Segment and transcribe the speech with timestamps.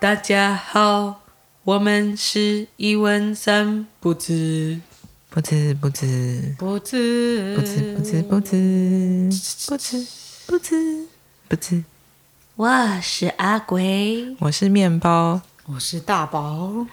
[0.00, 1.20] 大家好，
[1.62, 4.80] 我们是一问三不知，
[5.28, 6.54] 不知不知。
[6.56, 7.54] 不知。
[7.54, 9.28] 不知不知不知。
[9.68, 10.06] 不知
[10.46, 11.06] 不知
[11.46, 11.84] 不知。
[12.56, 16.86] 我是阿鬼，我是面包，我是大宝，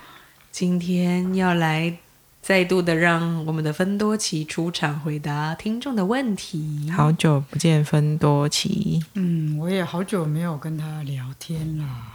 [0.52, 1.98] 今天要来
[2.42, 6.92] 再度的让我们的芬多奇出场回答听众的问题。
[6.92, 12.12] 好久不见芬多奇，嗯，我也好久没有跟他聊天啦。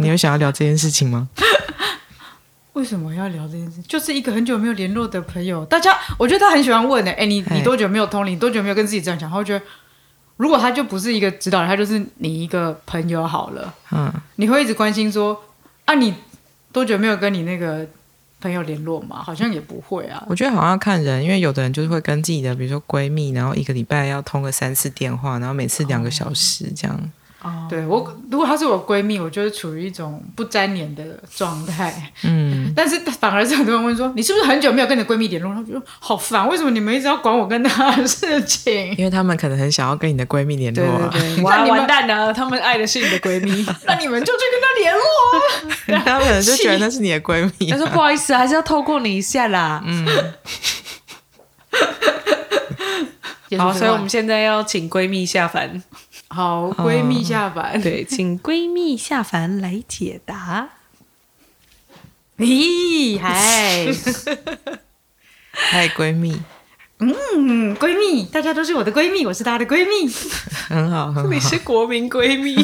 [0.00, 1.28] 你有想要聊这件事情吗？
[2.72, 3.82] 为什么要聊这件事？
[3.82, 8.38] 就是一个很久没有联络的朋友，大家我觉得他很喜欢问的、哎，你哎你多久没有通灵？
[8.38, 9.28] 多久没有跟自己这样讲？
[9.28, 9.64] 他会觉得，
[10.38, 15.38] 如果他就不是一个指导人，他就是你一个朋友好了，嗯，你会一直关心说，
[15.84, 16.14] 啊，你
[16.72, 17.86] 多久没有跟你那个
[18.40, 19.22] 朋友联络吗？
[19.22, 20.24] 好像也不会啊。
[20.28, 26.96] 我觉得好像要看人，因为有的人就是会跟自己的，比如说闺蜜，然后一个礼拜要通个三次电话，然后每次两个小时这样。
[26.96, 27.02] 哦，
[27.68, 31.02] 对我，如果她是我闺蜜，我就是处于一种不沾黏的
[31.34, 32.12] 状态。
[32.22, 35.54] 嗯，但是反而是很多人问说，你是不是很久没有跟你闺蜜联络？
[35.54, 38.94] 她觉得好烦，为什么你们一直要管我跟她的事情？
[38.98, 43.64] 因为他们可能很想要跟你的闺蜜联络、啊，对对对， 哇，那你们完蛋了，他们爱的是你的闺蜜。
[43.86, 45.00] 那你们就去跟她联络
[45.96, 46.02] 啊。
[46.04, 47.92] 他们可能就觉得那是你的闺蜜、他说啊。
[47.92, 49.82] 不好意思，还是要透过你一下啦。
[49.86, 50.06] 嗯，
[53.58, 55.82] 好，所以我们现在要请闺蜜下凡。
[56.32, 57.80] 好闺蜜下凡。
[57.82, 60.68] 对，请闺蜜下凡来解答。
[62.38, 63.86] 咦，嗨，
[65.50, 66.40] 嗨，闺蜜，
[67.00, 70.10] 嗯，闺蜜，大家都是我的闺蜜，我是她的闺蜜。
[70.68, 71.28] 很好，很好。
[71.28, 72.56] 你是国民闺蜜，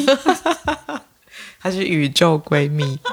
[1.61, 2.97] 她是宇宙闺蜜。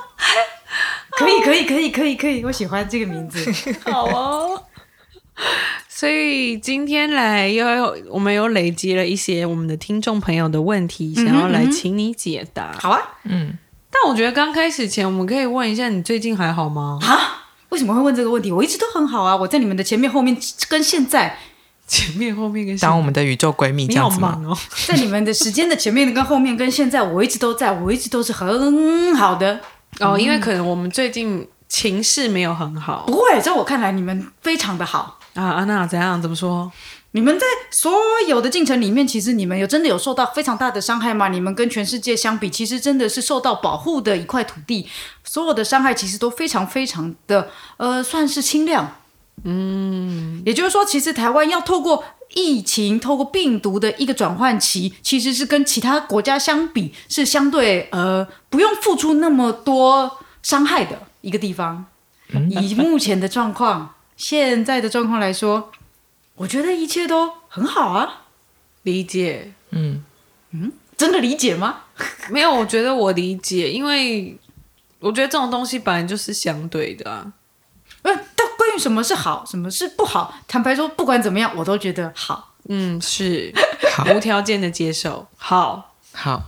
[1.19, 3.53] 可以，可以，可以，可以，可以，我喜欢这个名字。
[3.85, 4.65] 好哦。
[6.05, 12.77] 所以今天来又有我们又累积了一些我们的听众朋友的问题，想要来请你解答。
[12.79, 13.57] 好啊，嗯，
[13.91, 16.99] 但我觉得刚开始前，我们可以问一下你最近还好吗？
[17.01, 18.53] 啊，为什么会问这个问题？
[18.53, 20.37] 我一直都很好啊，我在你们的前面、 后面
[20.69, 21.39] 跟现在，
[21.89, 24.39] 前面后面跟当我们的宇宙闺蜜这样子吗？
[24.87, 29.59] 在你们的时间的前面跟后面跟现在，我一直都在，我一直都是很好的。
[30.01, 35.19] 哦，因为可能我们最近情势没有很好不会，在我看来，你们非常的好。
[35.35, 35.45] 啊。
[35.51, 36.21] 安娜怎样？
[36.21, 36.71] 怎么说？
[37.13, 37.93] 你们在所
[38.27, 41.29] 有的进程里面，其实你们有真的有受到非常大的伤害吗？
[41.29, 44.89] 你们跟全世界相比，其实真的是受到保护的一块土地，
[45.23, 48.97] 所有的伤害其实都非常非常的呃，算是轻量。
[49.45, 52.03] 嗯，也就是说，其实台湾要透过
[52.35, 61.85] 疫情、透过病毒的一个转换期，其实是跟其他国家相比，是相对呃不用付出那么多伤害的一个地方。
[62.51, 65.73] 以目前的状况，现在的状况来说，
[66.37, 68.23] 我觉得一切都很好啊。
[68.83, 69.53] 理解？
[69.71, 70.05] 嗯
[70.51, 71.81] 嗯，真的理解吗？
[72.31, 74.37] 没有，我觉得我理解，因为
[75.01, 77.33] 我觉得这种东西本来就是相对的啊。
[78.03, 82.55] 呃，但关于什么是好，什么是不好，坦白说，不管怎么样，我都觉得好。
[82.69, 83.53] 嗯，是
[83.93, 85.27] 好无条件的接受。
[85.37, 86.45] 好好，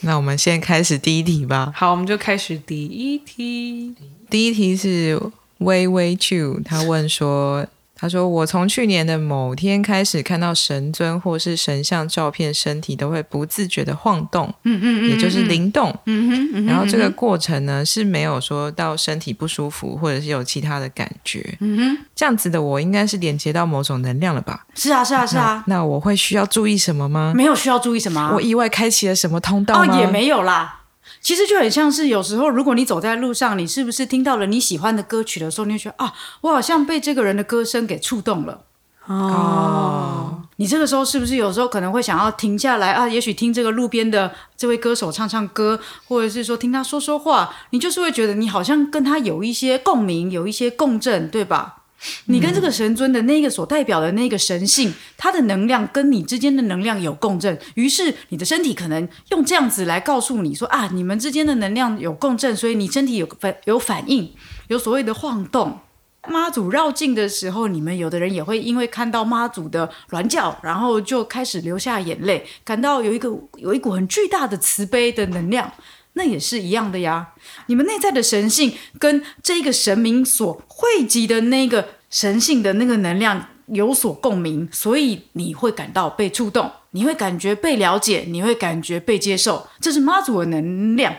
[0.00, 1.72] 那我们先开始第一题吧。
[1.74, 3.94] 好，我们就开始第一题。
[4.28, 5.20] 第一题是
[5.60, 15.94] 微微 Chu，他问说：“他说我从去年的某天开始看到神尊或是神像照片，身体都会不自觉的晃动，嗯嗯也就是灵动。
[16.06, 21.58] 嗯哼嗯然后这个过程呢是没有说到身体不舒服，或者是有其他的感觉。
[21.60, 24.64] 嗯哼，这样子的我应该是连接到某种能量了吧？
[24.74, 27.34] 是啊是啊是啊，那我会需要注意什么吗？
[27.36, 29.94] 没有需要注意什么啊、我意外开启了什么通道吗？
[29.94, 30.79] 哦也没有啦。
[31.20, 38.62] 其实就很像是有时候，如果你走在路上，你是不是听到了你喜欢的歌曲的时候，你就觉得啊，我好像被这个人的歌声给触动了。
[39.06, 43.08] 哦，你这个时候是不是有时候可能会想要停下来啊？
[43.08, 51.79] 也许听这个路边的这位歌手唱唱歌，或者是说听他说说话，你就是会觉得你好像跟他有一些共鸣，有一些共振，对吧？
[52.26, 64.32] 你跟这个神尊的那个所代表的那个神性，它的能量跟你之间的能量有共振，于是你的身体可能用这样子来告诉你说啊，你们之间的能量有共振，所以你身体有反有反应，
[64.68, 65.80] 有所谓的晃动。
[66.28, 75.72] 妈祖绕境的时候，你们有的人也会因为看到妈祖的銮叫，然后就开始流下眼泪，感到有一个有一股很巨大的慈悲的能量，
[76.20, 77.28] 那也是一样的呀。
[77.68, 91.16] 你们内在的神性跟这个神明所汇集的那个神性的那个能量有所共鸣，所以你会感到被触动，你会感觉被了解，你会感觉被接受，这是妈祖的能量。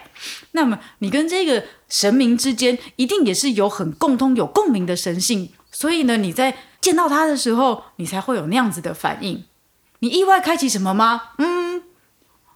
[0.51, 9.45] 那么你跟这个神明之间一定也是有很共通、有共鸣的神性，所以呢，你在见到他的时候，你才会有那样子的反应。
[9.99, 11.21] 你意外开启什么吗？
[11.37, 11.83] 嗯，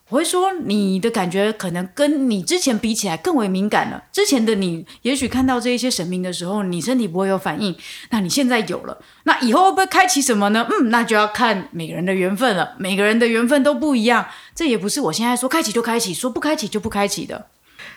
[0.10, 4.04] 我会说你的感觉可能跟你之前比起来更为敏感了。
[4.12, 7.76] 之前的你也许看到这一些神明的时候，你身体不会有反应，
[8.12, 10.68] 那你现在有了，那以后会不会开启什么呢？
[10.70, 12.76] 嗯，那就要看每个人的缘分了。
[12.78, 17.48] 每个人的缘分都不一样，这也不是我现在说开启就开启，说不开启就不开启的。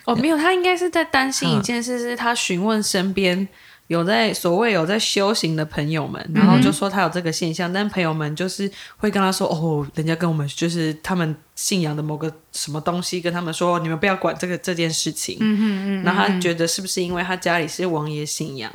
[0.06, 3.46] 哦，没有，他应该是在担心一件事，是他询问身边
[3.88, 15.38] 有在所谓有在修行的朋友们，然后就说他有这个现象，但朋友们就是会跟他说，哦，人家跟我们就是他们信仰的某个什么东西，跟他们说，你们不要管这个这件事情。
[15.40, 15.62] 嗯嗯
[16.00, 16.02] 嗯。
[16.04, 18.70] 然后他觉得是不是因为他家里是王爷信仰，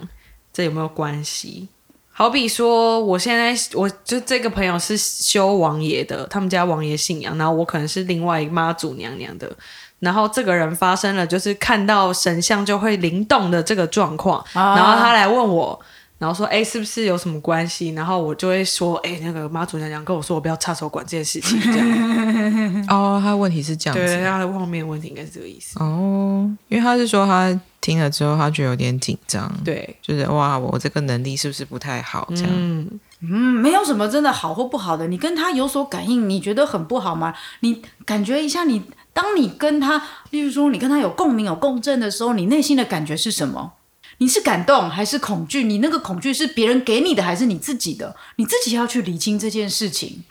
[0.51, 1.69] 这有没有关系？
[2.11, 9.55] 好比说，我现在我就这个朋友是修王爷的，他们家王爷信仰，然后我可能是另外妈祖娘娘的。
[10.03, 15.79] 然后这个人发生了，就是看到神像就会灵动的这个状况，然后他来问我，
[16.17, 22.85] 然后说：“哎，是不是有什么关系？”然后我就会说：“哎，那个妈祖娘娘跟我说，我不要插手管这件事情。”这样。
[22.89, 25.79] 哦，他的问题是这样子，对，他的后面问题应该是这个意思。
[25.79, 32.27] 哦，因为他是说他听了之后，他觉得有点紧张，对，就是哇，我这个能力是不是不太好？
[32.35, 32.87] 这样，嗯，
[33.27, 37.33] 没有什么真的好或不好的，你跟他有所感应，你觉得很不好吗？
[37.61, 38.83] 你感觉一下你。
[39.15, 43.73] 当你跟他，例如说你跟他有共鸣、有共振的时候，你内心的感觉是什么？
[44.17, 45.65] 你是感动还是恐惧？
[45.65, 48.15] 你那个恐惧是别人给你的还是你自己的？
[48.37, 50.23] 你自己要去理清这件事情。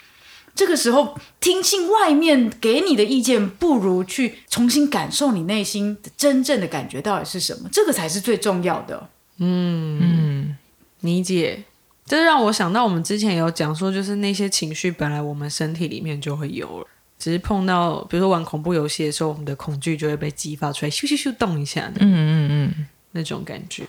[0.57, 9.09] 这个时候听信外面给你的意见，不如去重新感受你内心真正的感觉到底是什么，这个才是最重要的。
[9.39, 10.57] 嗯嗯，
[11.03, 11.63] 理解。
[12.05, 16.87] 这让我想到我们之前有讲说，就是那些情绪本来我们身体里面就会有了。
[17.19, 23.87] 只是碰到，比如说玩恐怖游戏的时候，我们的恐惧就会被激发出来，咻咻咻动一下的，嗯嗯嗯，那种感觉，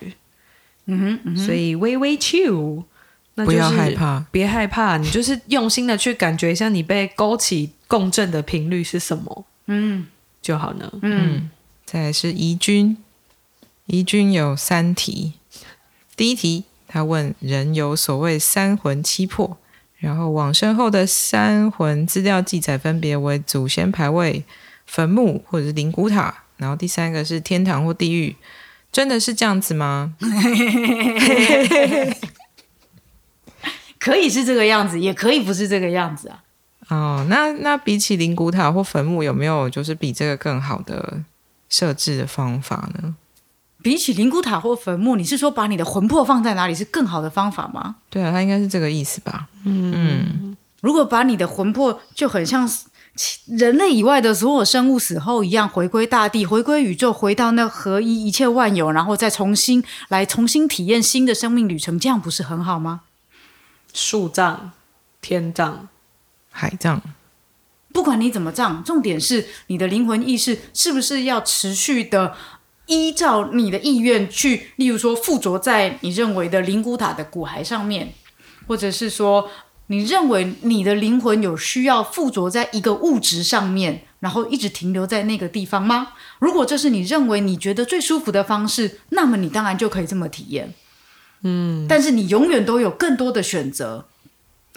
[0.86, 2.83] 嗯哼，所以微微 chill，
[3.33, 10.06] 不要害怕，别害怕，你就是用心的去感觉一下，你被勾起共振的频率是什么，嗯，
[10.39, 11.50] 就好呢，嗯，
[11.86, 12.95] 再来是宜君，
[13.88, 15.33] 宜君有三题，
[16.16, 19.57] 第一题他问人有所谓三魂七魄。
[19.98, 24.44] 然后往生后的三魂资料记载分别为祖先牌位、
[24.86, 26.44] 坟墓或者是灵骨塔。
[26.57, 28.36] 然后第三个是天堂或地狱，
[28.92, 30.13] 真的是这样子吗？
[33.98, 36.44] 可以是这个样子，也可以不是这个样子啊。
[36.90, 41.24] 哦，那那比起灵骨塔或坟墓，有没有就是比这个更好的
[41.69, 43.16] 设置的方法呢？
[43.83, 47.97] 比起灵骨塔或坟墓，你是说把你的魂魄放在哪里是更好的方法吗？
[48.09, 49.50] 对啊，他应该是这个意思吧。
[49.65, 52.68] 嗯，如果把你的魂魄就很像
[53.45, 63.01] 人类以外的所有生物死后一样，回归大地，回归宇宙，回到那合一一切万有，然后再重新来重新体验新的生命旅程，这样不是很好吗？
[63.94, 64.71] 树葬、
[65.21, 65.89] 天葬、
[66.50, 67.01] 海葬，
[67.91, 72.33] 不管你怎么葬，重点是你的灵魂意识是不是要持续的。
[72.88, 78.13] 依照你的意愿去，例如说附着在你认为的灵骨塔的骨骸上面，
[78.68, 79.50] 或者是说
[79.88, 86.13] 你认为你的灵魂有需要附着在一个物质上面，然后一直停留在那个地方吗？
[86.39, 90.73] 如果这是你认为你觉得最舒服的方式，那么你当然就可以这么体验。
[91.44, 94.06] 嗯，但是你永远都有更多的选择。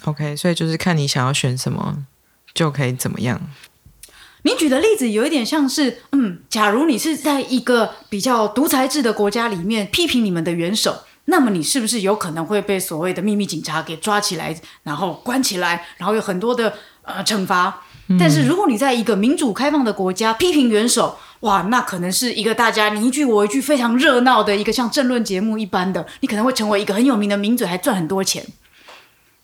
[0.05, 2.05] OK，所以就是看你想要选什么，
[2.53, 3.41] 就可以怎么样。
[4.47, 17.83] 你举的例子有一点像是，嗯，假如你是在一个比较独裁制的国家里面批评你们的元首，那么你是不是有可能会被所谓的秘密警察给抓起来，然后关起来，然后有很多的呃惩罚？
[18.21, 28.47] 但是如果你在一个民主开放的国家批评元首，哇，那可能是一个大家你一句我一句非常热闹的一个像政论节目一般的，你可能会成为一个很有名的名嘴，还赚很多钱。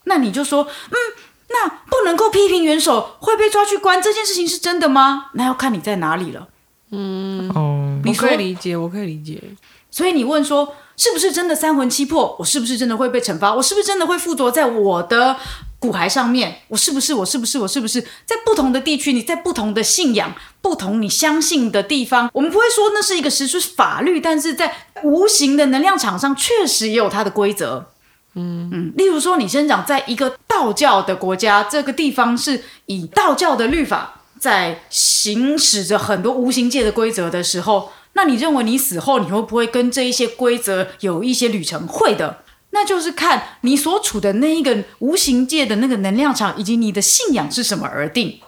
[0.05, 0.97] 那你就说，嗯。
[1.53, 5.27] 那不能够批评元首会被抓去关，这件事情是真的吗？
[5.35, 6.49] 那要看你在哪里了。
[6.91, 9.43] 嗯，哦，你可以理解，我可以理解。
[9.91, 12.35] 所以你问说，是不是真的三魂七魄？
[12.39, 13.55] 我是不是真的会被惩罚？
[13.55, 15.37] 我是不是真的会附着在我的
[15.79, 16.61] 骨骸上面？
[16.69, 17.13] 我是不是？
[17.13, 17.59] 我是不是？
[17.59, 18.01] 我是不是？
[18.25, 27.92] 在不同的地区，你在不同的信仰、不同你相信的地方，我们不会说那是一个实施法律，但是在无形的能量场上，确实也有它的规则。
[28.35, 41.87] 嗯嗯，例如说，你生长在一个道教的国家，这个地方是以道教的律法在行使着很多无形界的规则的时候，那你认为你死后你会不会跟这一些规则有一些旅程？
[41.87, 48.41] 会的，那就是看你所处的那一个无形界的那个能量场，以及你的信仰是什么而定。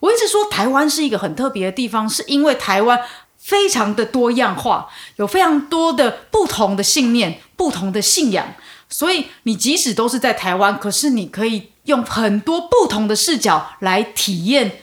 [0.00, 3.00] 我一直说台湾是一个很特别的地方，是因为台湾
[3.48, 8.54] 非常的多样化，有非常多的不同的信念、不同的信仰。
[8.90, 14.80] 所以你即使都是在台湾，可是你可以用很多不同的视角来体验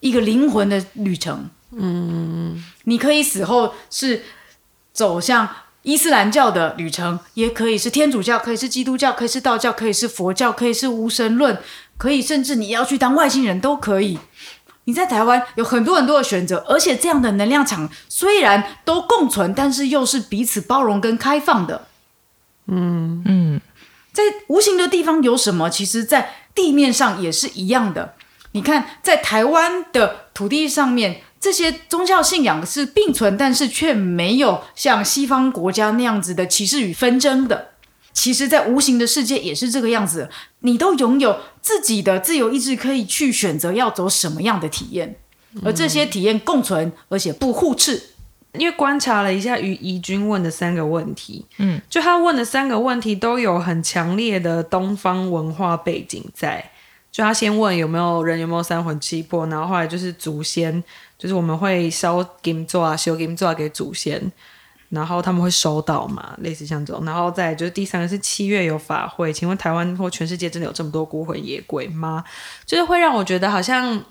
[0.00, 1.48] 一个灵魂的旅程。
[1.70, 4.22] 嗯，你可以死后是
[4.92, 5.48] 走向
[5.80, 11.58] 伊斯兰教的旅程，也可以是天主教，可以是基督教，可以是道教，可以是佛教，可以是无神论，
[11.96, 14.18] 可以甚至你要去当外星人都可以。
[14.84, 21.86] 你在台湾有很多很多的选择，而且这样的能量场虽然都共存，但是又是彼此包容跟开放的。
[22.66, 23.60] 嗯嗯，
[24.12, 25.68] 在无形的地方有什么？
[25.68, 28.14] 其实，在地面上也是一样的。
[28.52, 37.73] 你看，在台湾的土地上面，这些宗教信仰是并存，但是却没有像西方国家那样子的歧视与纷争的。
[38.14, 40.30] 其实，在无形的世界也是这个样子，
[40.60, 45.16] 你都拥有自己的自由意志，可以去选择要走什么样的体验，
[45.64, 48.00] 而这些体验共存，而且不互斥。
[48.52, 56.70] 因为观察了一下于怡君问的三个问题，嗯，就他问的三个问题都有很强烈的东方文化背景在。
[57.10, 60.82] 就他先问有没有人有没有三魂七魄，然后后来就是祖先，
[61.18, 64.32] 就是我们会烧金座啊，修金座给祖先。
[64.88, 72.24] 然后他们会收到嘛，类似像这种，然后再就是第三个是七月有法会，请问台湾或全世界真的有这么多孤魂野鬼吗？
[72.64, 74.04] 就是会让我觉得好像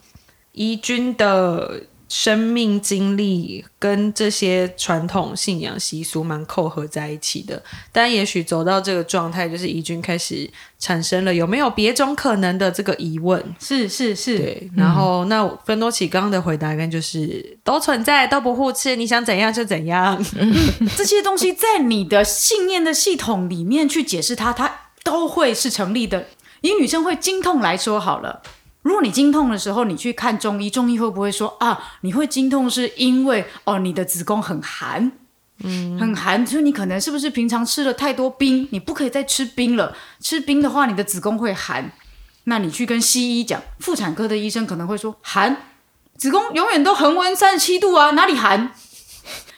[0.52, 1.84] 宜君的。
[2.10, 13.44] 生命经历跟这些传统信仰习俗蛮扣合在一起的，但也许走到这个状态，就是怡君开始产生了有没有别种可能的这个疑问。
[13.60, 14.70] 是是是，对。
[14.76, 20.24] 然后那芬多奇刚刚的回答跟就是都存在，都不互斥，你想怎样就怎样。
[20.96, 26.28] 这些东西在你的信念的系统里面去解释它，它都会是成立的。
[26.62, 28.42] 以女生会经痛来说好了。
[28.84, 35.12] 如果你经痛的时候，你去看中医，中医会不会说啊，你会经痛是因为哦，你的子宫很寒，
[35.64, 41.92] 嗯，很寒，所以你可能是不是平常吃了太多冰，你不可以再吃冰了，吃冰的话，你的子宫会寒。
[42.44, 45.56] 那你去跟西医讲，妇产科的医生可能会说寒，
[46.18, 48.74] 子宫永远都恒温三十七度啊，哪里寒？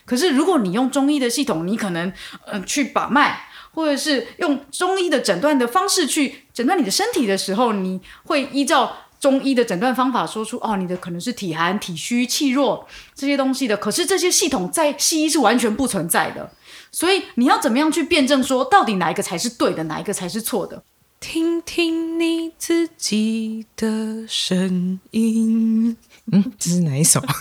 [0.06, 2.14] 可是如果你用中医的系统，你可能
[2.46, 3.42] 嗯去把脉。
[3.76, 13.76] 或者是用中医的诊断的方式去诊断你的身体的时候，你会依照中医的诊断方法说出哦，你的可能是体寒、体虚、气弱这些东西的。
[13.78, 16.52] 可是这些系统在西医是完全不存在的，
[16.92, 20.84] 所以你要怎么样去辩证说到底哪一个才是对的，哪一个才是错的？
[21.20, 25.98] 听听你自己的声音。
[26.32, 27.24] 嗯，这是哪一首？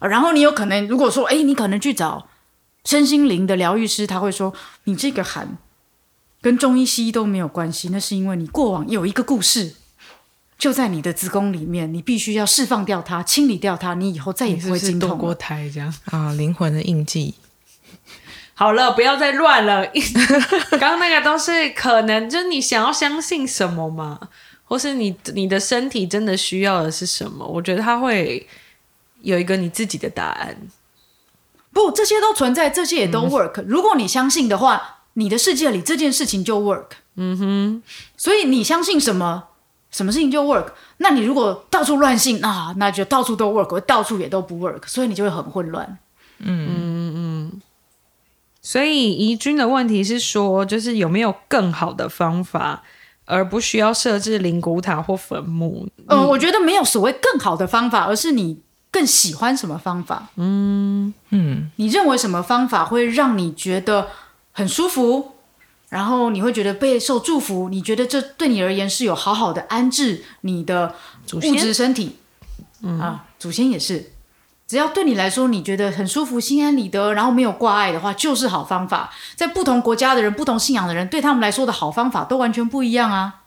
[0.00, 2.28] 然后你有可能如果说，哎，你可能去找。
[2.84, 4.52] 身心灵的疗愈师他会说
[4.84, 5.56] ：“你这个寒
[6.44, 9.76] 跟中医西医都没有关系，那是因为你过往有一个故事，
[10.58, 17.36] 就在你的子宫里面，你必须要释放掉它，清理掉它，你以后再也不会经痛过胎这样啊，灵魂的印记。
[18.52, 19.86] 好了，不要再乱了。
[20.72, 24.20] 刚刚那个都是可能，就是你想要相信什么嘛，
[24.66, 27.46] 或是你你的身体真的需要的是什么？
[27.46, 28.46] 我觉得他会
[29.22, 30.54] 有一个你自己的答案。”
[31.72, 33.64] 不，这些都存在，这些也都 work。
[33.66, 36.86] 如果你相信的话，你的世界里这件事情就 work。
[37.16, 37.82] 嗯哼，
[38.16, 39.44] 所以你相信什么，
[39.90, 40.66] 什么事情就 work。
[40.98, 45.98] 那你如果到处乱信啊，那就到处都 work，到处也都不 work，所以你就会很混乱。
[46.38, 47.62] 嗯嗯嗯。
[48.60, 52.82] 所以宜君的问题是说，就是有没有更好的方法，
[53.24, 55.88] 而不需要设置灵骨塔或坟墓？
[56.08, 58.60] 嗯，我觉得没有所谓更好的方法，而是你。
[58.94, 60.28] 更喜欢什么方法？
[60.36, 64.06] 嗯嗯，你认为什么方法会让你觉得
[64.54, 65.32] 很舒服？
[65.90, 67.68] 然后你会觉得备受祝福？
[67.68, 70.94] 你觉得这对你而言是有好好的安置你的
[71.34, 72.16] 物质身体？
[72.82, 74.12] 啊，祖先也是，
[74.66, 79.10] 只要对你来说你觉得很舒服、心安理得，然后没有挂碍的话，就是好方法。
[79.36, 83.42] 在不同国家的人、不同信仰的人，对他们来说的好方法都完全不一样啊。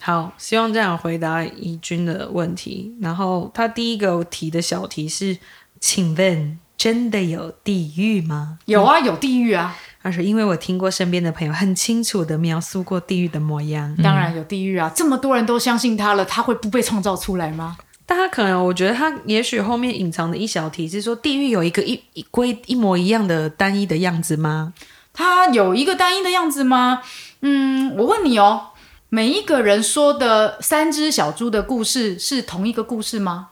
[0.00, 2.94] 好，希望这样回答怡君的问题。
[3.00, 5.38] 然后他第一个提的小题是：
[5.80, 8.58] 请问真的有地狱吗？
[8.66, 9.76] 有啊，有地狱啊。
[10.02, 13.96] 他说：因为我听过身边的朋友很清楚的描述过地狱的模样。
[14.02, 17.76] 当然有地狱啊，这么多人都相信他了，他会不被创造出来吗？
[18.06, 24.72] 但他可能，我觉得他也许后面隐藏的一小题是说，地狱有一个一一规一模一样的单一的样子吗？
[25.12, 27.02] 他有一个单一的样子吗？
[27.40, 28.68] 嗯，我问你哦。
[29.10, 33.48] 每一个人说的三只小猪的故事是同一个故事吗？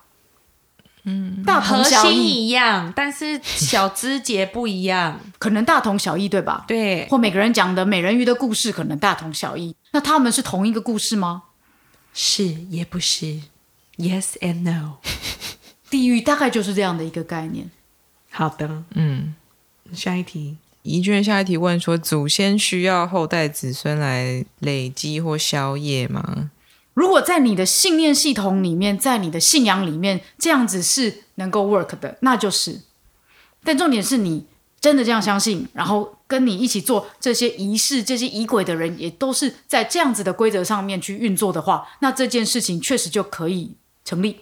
[1.08, 6.64] 嗯，大同小异一样，但是小枝节不一样， 可能大同小异，对吧？
[6.66, 7.06] 对。
[7.08, 11.44] 或每个人讲的美人鱼的故事可能大同小异，那他们是同一个故事吗？
[12.12, 13.40] 是也不是
[13.98, 14.96] ？Yes and no。
[15.88, 17.70] 地狱大概就是这样的一个概念。
[18.30, 19.34] 好的，嗯，
[19.92, 20.56] 下一题。
[20.82, 26.50] 宜君下一题问说：祖先需要后代子孙来累积或消业吗？
[26.96, 32.80] 如果在你的信念系统里面，在你的信仰里面，这样子是能够 work 的，那就是。
[33.62, 34.46] 但重点是你
[34.80, 43.72] 真的这样相信，然后跟你一起做这些仪式、这些仪轨的人，也都是在这样子的规则上面去运作的话，那这件事情确实就可以
[44.02, 44.38] 成立。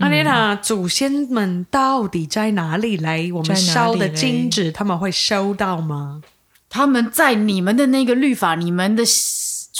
[0.00, 3.30] 阿丽塔，祖先们到底在哪里来？
[3.32, 6.22] 我们烧的金纸，他们会收到吗？
[6.68, 9.02] 他们在你们的那个律法、你们的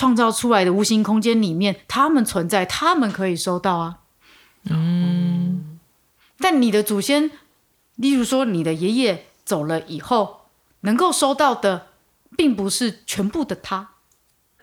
[0.01, 3.99] 创造出来的无形空间里面，他们存在，他们可以收到啊。
[4.65, 5.79] 嗯，
[6.39, 7.31] 但你的祖先，
[7.97, 10.47] 例如说你的爷爷走了以后，
[10.81, 11.89] 能够收到的，
[12.35, 13.91] 并不是全部的他。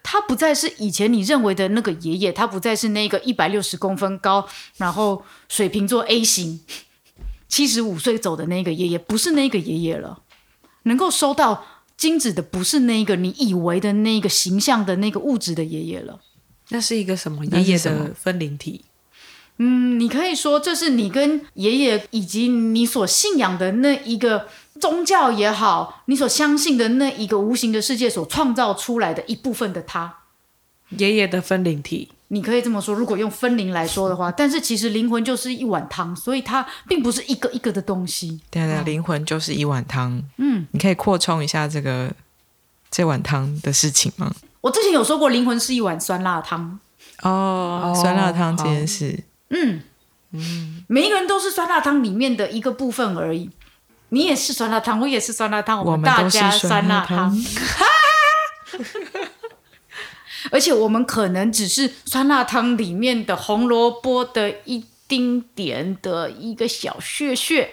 [0.02, 6.62] 他不再是以前你认为的那个爷爷，他不再是那个一百六十公分高，然后水瓶座 A 型，
[7.48, 10.24] 七十五岁走的那个爷爷，不是那个爷爷了。
[10.82, 11.64] 能够收到
[11.98, 16.22] 金子的，不是那个你以为的那个形象的那个物质的爷爷了。
[16.70, 18.86] 那是一个什么爷爷的分灵体？
[19.58, 24.48] 嗯，你可以说这是你跟爷爷以及你所信仰的那一个
[24.80, 30.20] 宗教也好，你所相信的那一个无形的世界所创造出来的一部分的他。
[30.90, 32.12] 爷爷的分灵体。
[32.30, 38.40] 你可以这么说，如果用分灵来说的话，但是其实灵魂就是一碗汤，所以它并不是一个一个的东西。
[38.52, 40.22] 对啊对啊，灵魂就是一碗汤。
[40.38, 42.12] 嗯，你可以扩充一下这个
[42.92, 44.34] 这碗汤的事情吗？
[44.62, 46.80] 我之前有说过，灵魂是一碗酸辣汤。
[47.24, 49.82] 哦酸辣汤这件事，嗯
[50.34, 53.50] 嗯每一个人都是酸辣汤里面的一个部分而已。
[54.10, 57.36] 你也是酸辣汤，我也是酸辣汤，我们大家酸辣辣汤。
[60.52, 67.70] 而且我们可能只是酸辣汤里面的红萝卜的一丁点的一个小屑屑。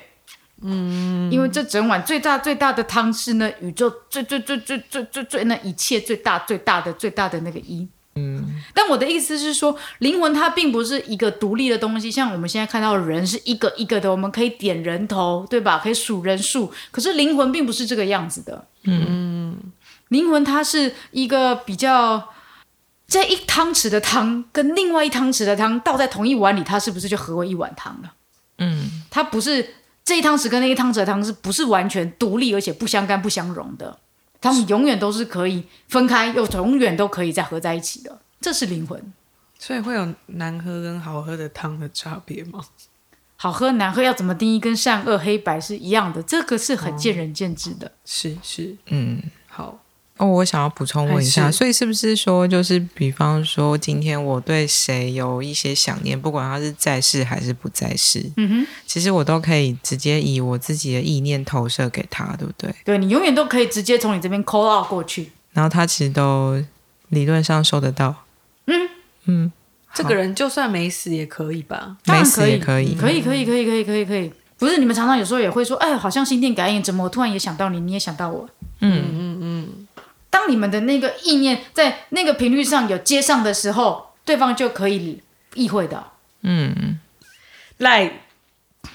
[0.62, 7.86] 嗯，因为这整碗最大最大的汤是呢宇宙最最最最最最最那一切最大最大的最大的那个一。
[8.14, 15.80] 嗯，但我的意思是说，灵魂它并不是一个独立的东西，像我们现在看到的人是一个一个的，我们可以点人头，对吧？
[15.82, 18.66] 可以数人数，可是灵魂并不是这个样子的。
[18.84, 19.58] 嗯，
[20.08, 22.30] 灵魂它是一个比较。
[23.06, 28.14] 这一汤匙的汤跟另外一汤匙的汤倒在同一碗里，它是不是就合为一碗汤了？
[28.58, 33.98] 嗯，它不是这一汤匙跟那一汤匙的汤是不是完全独立而且不相干不相容的？
[34.40, 38.20] 它们永远都是可以分开，又永远都可以再合在一起的。
[38.40, 39.12] 这是灵魂，
[39.58, 42.60] 所以会有难喝跟好喝的汤的差别吗？
[43.36, 47.92] 好喝难喝要怎么定义，跟善恶黑白是一样的，这个是很见仁见智的。
[48.04, 49.22] 是是，嗯。
[49.48, 49.83] 好，
[50.16, 62.72] 哦，我想要补充问一下，所以是不是说，就是比方说，今天我对谁有一些想念，不管他是在世还是不在世，嗯哼，其实我都可以直接以我自己的意念投射给他，对不对？
[62.84, 65.32] 对你永远都可以直接从你这边 call out 过去。
[65.52, 66.62] 然后他其实都
[67.08, 68.14] 理论上收得到。
[68.66, 68.88] 嗯
[69.24, 69.52] 嗯，
[69.92, 71.96] 这个人就算没死也可以吧？
[72.04, 74.32] 当然没死也可以，可以，可以，可以，可以，可以，可以。
[74.56, 78.48] 不是你们常常有时候也会说，哎，好像心电感应，怎么我突然也想到你，你也想到我。
[78.80, 79.83] 嗯嗯嗯，
[80.34, 85.22] 当你们的那个意念在那个频率上有接上的时候，对方就可以
[85.54, 86.14] 意会到。
[86.42, 86.98] 嗯，
[87.78, 88.22] 来，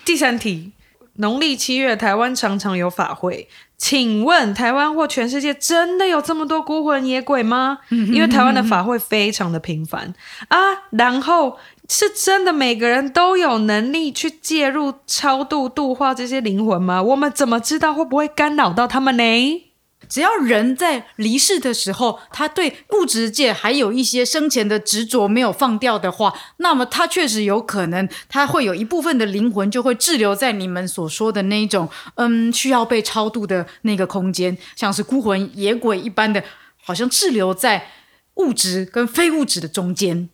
[0.04, 0.73] 第三题，
[1.13, 3.47] 农历七月，台湾常常有法会。
[3.78, 7.78] 请问台湾或全世界真的有这么多孤魂野鬼吗？
[7.89, 10.13] 因为台湾的法会非常的频繁
[10.49, 10.58] 啊，
[10.89, 17.02] 然后是真的每个人都有能力去介入超度度化这些灵魂吗？
[17.02, 19.69] 我们怎么知道会不会干扰到他们呢？
[20.10, 36.43] 只要人在离世的时候，他对物质界还有一些生前的执着没有放掉的话，那么他确实有可能，他会有一部分的灵魂就会滞留在你们所说的那一种，嗯，需要被超度的那个空间，像是孤魂野鬼一般的，
[36.84, 37.88] 好像滞留在
[38.36, 40.30] 物质跟非物质的中间。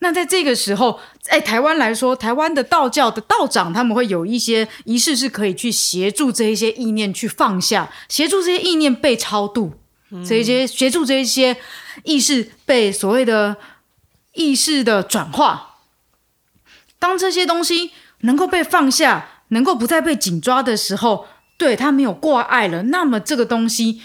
[0.00, 9.74] 那在这个时候，在台湾来说，台湾的道教的道长他们会有一些仪式，是可以去协助这一些意念去放下，协助这些意念被超度，
[10.26, 11.56] 这一些协助这一些
[12.04, 13.56] 意识被所谓的
[14.34, 15.78] 意识的转化。
[17.00, 24.00] 当这些东西能够被放下，能够不再被紧抓的时候，对他没有挂碍了，那么这个东西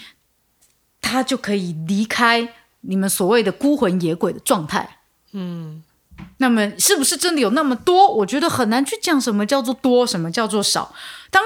[1.00, 4.98] 它就可以离开你们所谓的孤魂野鬼的状态。
[5.34, 5.82] 嗯，
[6.38, 8.08] 那么是不是真的有那么多？
[8.14, 10.94] 我觉得很难去讲什么叫做多，什么叫做少。
[11.30, 11.42] 当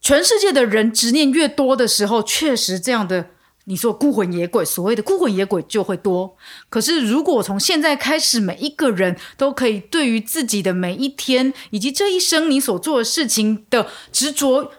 [0.00, 3.30] 全世界的人执念越多的时候，确实这样的
[3.64, 6.36] 你说孤魂野鬼，所谓的孤魂野鬼就会多。
[6.68, 14.70] 可是如果从现在开始，每一个人都可以对于自己的每一天以及这一生你所做的事情的执着。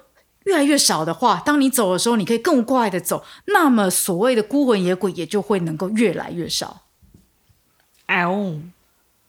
[0.43, 6.82] 越来越少的话，当你走的时候，你可以更快的走，那么所谓的孤魂野鬼也就会能够越来越少。
[8.13, 8.62] 哎哦，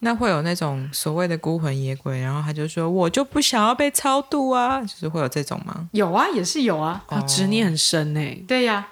[0.01, 5.89] 那会有那种所谓的孤魂野鬼，然后他就说我就不想要被超度啊，就是会有这种吗？
[5.93, 7.03] 有啊，也是有啊。
[7.09, 7.19] 哦。
[7.27, 8.87] 执念很深呢，对呀、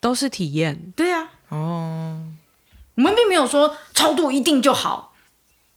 [0.00, 0.92] 都是体验。
[0.96, 2.20] 对呀、哦，
[2.96, 5.13] 我们并没有说超度一定就好，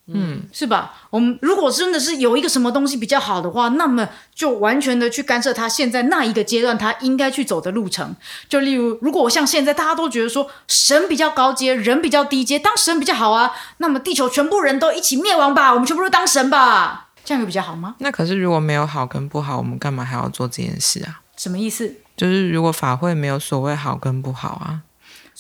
[0.08, 0.94] 嗯，是吧？
[1.10, 8.16] 我们如果真的是有一个什么东西比较好的话，那么就完全的去干涉他现在那一个阶段他应该去走的路程。
[8.48, 17.96] 就例如，如果我像现在大家都觉得说神比较高阶，人比较低阶，当神比较好啊，那么地球全部人都一起灭亡吧，我们全部都当神吧，这样有比较好吗？
[18.00, 21.22] 那可是如果没有好跟不好，我们干嘛还要做这件事啊？
[21.36, 21.96] 什么意思？
[22.16, 24.82] 就是如果法会没有所谓好跟不好啊，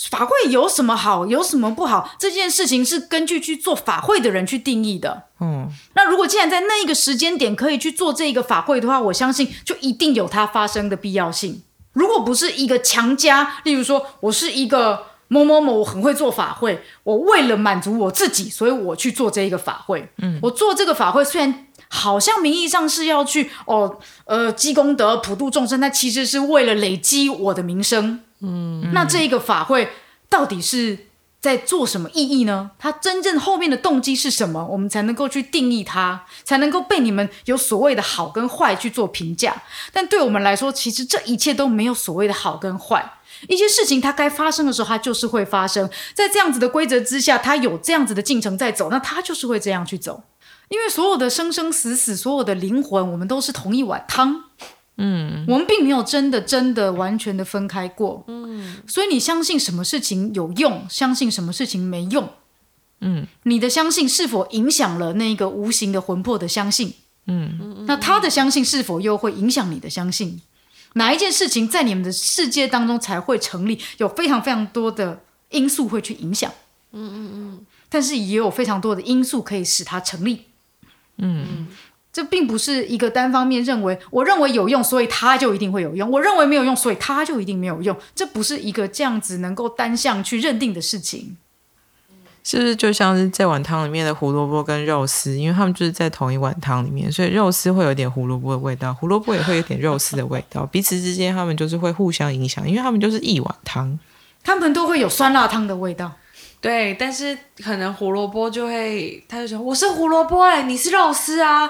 [0.09, 2.11] 法会有什么好，有什么不好？
[2.19, 5.23] 这件事情是根据去做法会的人去定义的。
[5.39, 11.63] 嗯，那如果既然在那一个时间点可以去做这个法会的话，我相信就一定有它发生的必要性。
[11.93, 20.11] 如果不是一个强加，例如说我是一个某某某，我很会做法会，我为了满足我自己，所以我去做这一个法会。
[20.17, 21.63] 嗯，我做这个法会虽然。
[21.89, 28.19] 好像名义上是要去哦，呃，积功德、普度众生，但其实是为了累积我的名声。
[28.41, 29.89] 嗯，那这一个法会
[30.29, 31.07] 到底是
[31.39, 32.71] 在做什么意义呢？
[32.77, 34.65] 它真正后面的动机是什么？
[34.65, 39.63] 我们才能够去定义它，才能够被你们有所谓的好跟坏去做评价。
[39.91, 43.13] 但对我们来说，其实这一切都没有所谓的好跟坏。
[43.47, 50.23] 一些事情它该发生的时候，它就是会发生在这样子的规则之下，它有这样子的进程在走，那它就是会这样去走。
[50.69, 54.43] 因为所有的生生死死，所有的灵魂，我们都是同一碗汤。
[54.97, 58.23] 嗯，我们并没有真的真的完全的分开过。
[58.27, 62.27] 嗯，所以你相信什么事情有用，相信什么事情没用。
[63.01, 66.95] 嗯，你的相信是否影响了那个无形的魂魄的相信？
[67.27, 70.41] 嗯，那他的相信是否又会影响你的相信？
[70.93, 73.79] 哪一件事情在你们的世界当中才会成立？
[73.97, 76.51] 有非常非常多的因素会去影响。
[76.93, 80.45] 嗯嗯嗯，但是也有非常多的因素可以使它成立。
[81.17, 81.67] 嗯，
[82.17, 87.95] 这并不是一个单方面认为，我认为有用，所以它就一定会有用；我认为没有用，所以它就一定没有用。
[88.15, 91.37] 这不是一个这样子能够单向去认定的事情。
[92.43, 103.99] 是不是就像是这碗汤里面的胡萝卜跟肉丝，因为他们就是在同一碗汤里面，所以肉丝会有点胡萝卜的味道，胡萝卜也会有点肉丝的味道，彼此之间他们就是会互相影响，因为他们就是一碗汤。
[104.43, 106.11] 他们都会有酸辣汤的味道。
[106.59, 111.69] 对，但是可能胡萝卜就会，他就说我是胡萝卜哎、你是肉丝啊，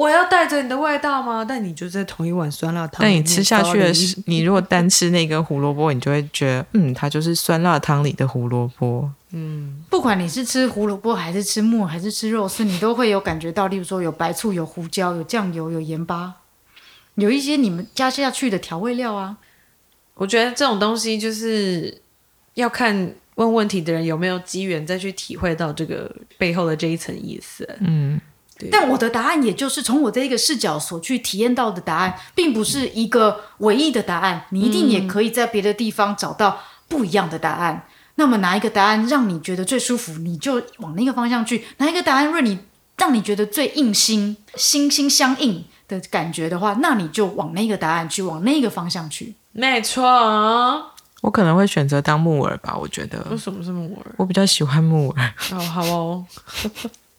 [0.00, 1.44] 我要带着你的味道吗？
[1.46, 9.10] 但你就在同一碗酸辣汤里面，但你吃下去的是，你如果单吃那根胡萝卜，你就会觉得，嗯，它就是酸辣汤里的胡萝卜。
[9.32, 16.34] 嗯不管你是吃胡萝卜还是吃木耳还是吃肉丝，你都会有感觉到，例如说有白醋、有胡椒、有酱油、有盐巴，
[17.16, 19.36] 有一些你们加下去的调味料啊。
[20.14, 22.00] 我觉得这种东西就是
[22.54, 27.68] 要看问问题的人有没有机缘再去体会到这个背后的这一层意思。
[27.80, 28.18] 嗯，
[28.70, 34.46] 但我的答案也就是从我这一个视角所去体验到的答案，并不是一个唯一的答案。
[34.50, 37.86] 你一定也可以在别的地方找到不一样的答案。
[38.16, 42.58] 那么哪一个答案让你觉得最舒服，你就往那个方向去；哪一个答案让你
[42.98, 49.34] 让你觉得最硬心、心心相印的感觉的话，那你就往那个答案去，往那个方向去。
[49.52, 50.02] 没错，
[51.22, 54.14] 我可能会选择当木耳吧，我觉得为什么是木耳？
[54.18, 55.34] 我比较喜欢木耳。
[55.52, 56.26] 哦，好哦，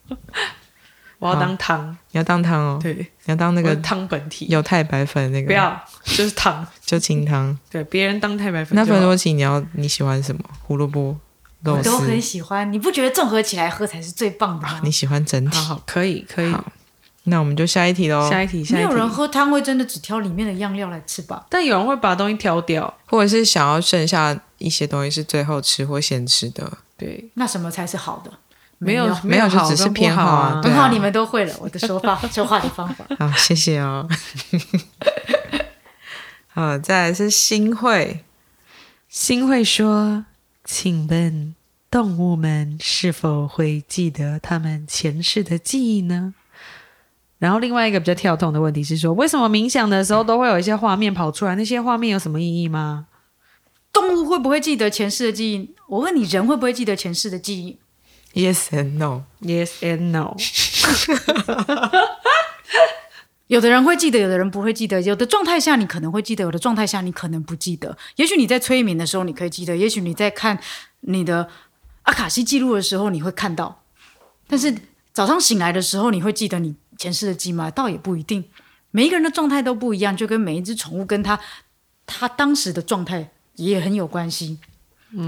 [1.22, 7.56] 我要当汤，你要当汤哦，对，你要当那个那个汤本体，有太白粉那个，不要就是汤，就清汤。
[7.70, 8.84] 对，别人当太白粉那。
[8.84, 10.44] 粉多奇，你要你喜欢什么？
[10.64, 11.16] 胡萝卜、
[11.62, 14.82] 肉我都很，喜欢，你不觉得综合起来喝才是最棒的吗？
[14.84, 15.76] 你喜欢整体好。
[15.76, 16.52] 好，可以可以。
[16.52, 16.66] 好
[17.26, 18.88] 那我们就下一题喽，下一题，下一题。
[18.88, 21.46] 没有人喝汤会真的只挑里面的样料来吃吧？
[21.52, 22.92] 但有人会把东西挑掉。
[23.06, 26.80] 或者是想要剩下一些东西是最后吃或先吃的。
[26.98, 28.32] 对，那什么才是好的？
[28.84, 33.06] 没有没有就好只是偏好啊很好，你们都会了我的说法、 说话的方法。
[33.20, 34.10] 好，谢谢哦。
[36.50, 38.26] 好，再来是新会，
[39.08, 40.26] 新会说
[40.65, 41.54] ：“请问
[41.91, 46.34] 动物们是否会记得他们前世的记忆呢？”
[47.38, 51.56] 然后另外一个比较跳动的问题是说，为什么冥想的时候都会有一些画面跑出来？
[51.56, 53.06] 那些画面有什么意义吗？
[53.94, 55.76] 动物会不会记得前世的记忆？
[55.88, 57.78] 我问你，人会不会记得前世的记忆？
[58.34, 59.24] Yes and no。
[59.41, 60.36] Yes and no。
[63.48, 65.02] 有的人会记得，有的人不会记得。
[65.02, 67.98] 有的状态下你可能会记得，有的状态下你可能不记得。
[68.15, 70.58] 也许你在催眠的时候你可以记得，也许你在看
[71.02, 71.50] 你的
[72.04, 73.84] 阿卡西记录的时候你会看到，
[74.48, 74.74] 但是
[75.12, 77.70] 早上醒来的时候你会记得你前世的记忆吗？
[77.70, 78.46] 倒也不一定。
[78.91, 81.38] 每一个人的状态都不一样，就跟每一只宠物跟它
[82.06, 84.60] 它当时的状态也很有关系。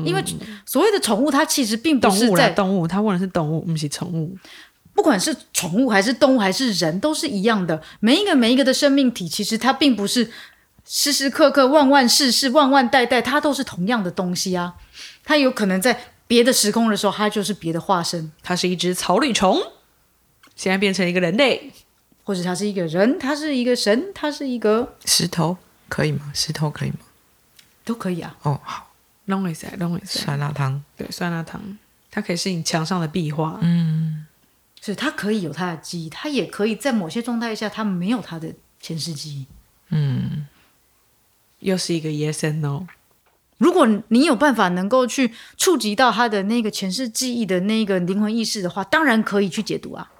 [0.05, 0.23] 因为
[0.65, 4.37] 所谓的宠物，它其实并不动物啦，是在动物，他问的是动物，不是宠物。
[4.93, 7.81] 不管是宠物还是动物还是人，都是一样的。
[7.99, 10.31] 每一个每一个的生命体，其实它并不是
[10.85, 14.75] 时时刻刻、万万世世、万万代代，它都是同样的东西啊。
[15.23, 19.59] 它有可能在别的时空的时候，它就是别的化身，它是一只草履虫，
[20.55, 21.71] 现在变成一个人类。
[22.25, 25.57] 或者它是一个人，它是一个神，它是一个石头
[25.89, 26.31] 可以吗？
[26.33, 26.99] 石头可以吗？
[27.83, 28.37] 都可以啊。
[28.43, 28.92] 哦，好，
[29.25, 30.83] 弄一下，弄一下，酸辣汤。
[30.97, 31.61] 对，酸辣汤，
[32.11, 33.59] 它可以是你墙上的壁画。
[33.61, 34.25] 嗯，
[34.81, 39.45] 是它可以有它的记忆，它也可以在某些状态下，它没有它的前世记忆。
[39.89, 40.47] 嗯，
[41.59, 42.87] 又是一个 yes and no。
[43.59, 50.11] 如果你有办法能够去触及到他的那个前世记忆的那个灵魂意识的话，当然可以去解读啊。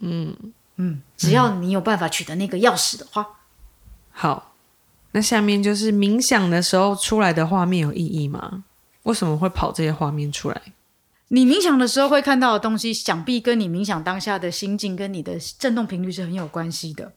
[0.00, 0.36] 嗯
[0.76, 3.26] 嗯，只要你有办法取得那个钥匙的话，
[4.12, 4.49] 好，
[5.12, 8.64] 那下面就是冥想的时候出来的画面有意义吗？
[9.04, 10.60] 为什么会跑这些画面出来？
[11.28, 17.12] 你冥想的时候会看到的东西，想必跟你冥想当下的心境跟你的振动频率是很有关系的。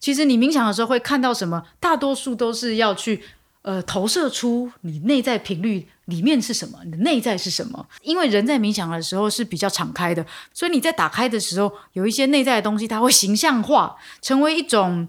[0.00, 3.22] 其实你冥想的时候会看到什么，大多数都是要去
[3.62, 7.86] 呃投射出你内在频率里面是什么，你的内在是什么。
[8.02, 15.08] 因为人在冥想的时候是比较敞开的，所以你在打开的时候，有一些内在的东西，它会形象化，成为一种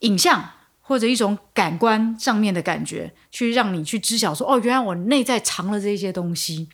[0.00, 0.50] 影像
[0.86, 6.68] 或者一种感官上面的感觉，去让你去知晓说，哦，原来我内在藏了这些东西。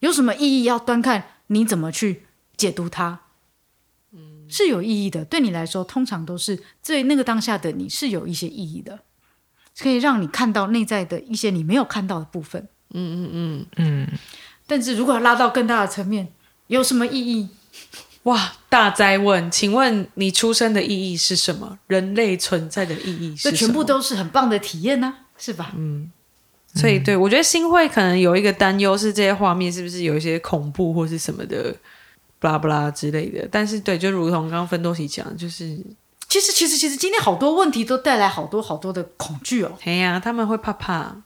[0.00, 0.64] 有什么意义？
[0.64, 2.22] 要端看你怎么去
[2.56, 3.20] 解读它。
[4.12, 5.26] 嗯，是有意义的。
[5.26, 9.00] 对你来说，通常都是对那个当下的你是有一些意义的，
[9.78, 12.66] 可以让你看到内在的一些你没有看到的部分。
[12.94, 14.08] 嗯嗯嗯，嗯，
[14.66, 16.32] 但是如果要拉到更大的层面，
[16.68, 17.50] 有什么意义？
[18.28, 21.78] 哇，大灾问，请问你出生的意义是什么？
[21.86, 23.50] 人类存在的意义是什么？
[23.50, 25.72] 这全部都是很棒的体验呢、是吧？
[25.76, 26.10] 嗯
[26.74, 31.74] 所以，对我觉得新会可能有一个担忧是这些画面是不是有一些恐怖或是什么的，
[32.38, 33.48] 巴拉巴拉之类的。
[33.50, 35.64] 但是，对，就如同刚刚芬多奇讲，就是，
[36.28, 39.72] 其实，其实，其实今天好多问题都带来好多好多的恐惧哦。
[39.84, 41.16] 哎呀，他们会怕怕。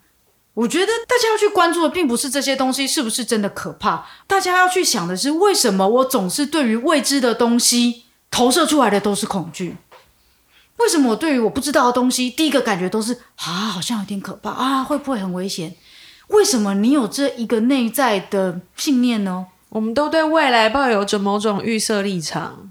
[0.55, 9.77] 我觉得大家要去关注的，并不是这些东西是不是真的可怕，大家要去想的是，为什么我总是对于未知的东西投射出来的都是恐惧？
[10.77, 15.75] 为什么我对于我不知道的东西，第一个感觉都是啊，好像有点可怕啊，会不会很危险？
[16.29, 19.47] 为什么你有这一个内在的信念呢？
[19.71, 22.71] 我们都对未来抱有着某种预设立场。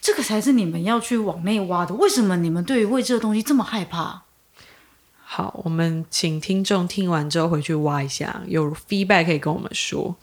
[0.00, 1.94] 这个才是你们要去往内挖的。
[1.94, 4.22] 为什么你们对于未知的东西这么害怕？
[5.28, 10.14] 好，我们请听众听完之后回去挖一下，有 feedback 可以跟我们说。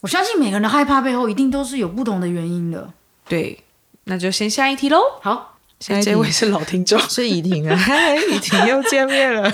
[0.00, 2.90] 我相信每个人的害怕背后一定都是有不同的原因的。
[3.28, 3.62] 对，
[4.04, 4.98] 那就先下一题喽。
[5.20, 9.52] 好，下一这位是老听众， 是怡婷啊， 嗨，怡婷又见面了。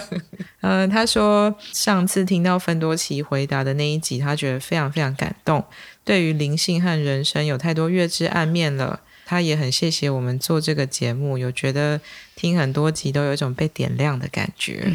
[0.60, 5.64] 嗯， 他说上次听到芬多奇回答的那一集，他觉得非常非常感动，
[6.04, 9.00] 对于灵性和人生有太多月之暗面了。
[9.26, 12.00] 他也很谢谢我们做这个节目，有觉得
[12.36, 14.90] 听很多集都有一种被点亮的感觉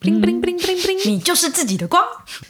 [0.00, 1.06] bling。
[1.06, 2.02] 你就是自己的光。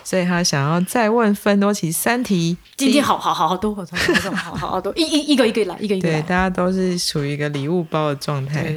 [0.04, 2.56] 所以他想要再问芬多奇三题。
[2.76, 6.28] 今天好好好好多，好多好好好好多，一一一个一个来，一个一个对，大。
[6.28, 8.74] 家都是处于一个礼物包的状态。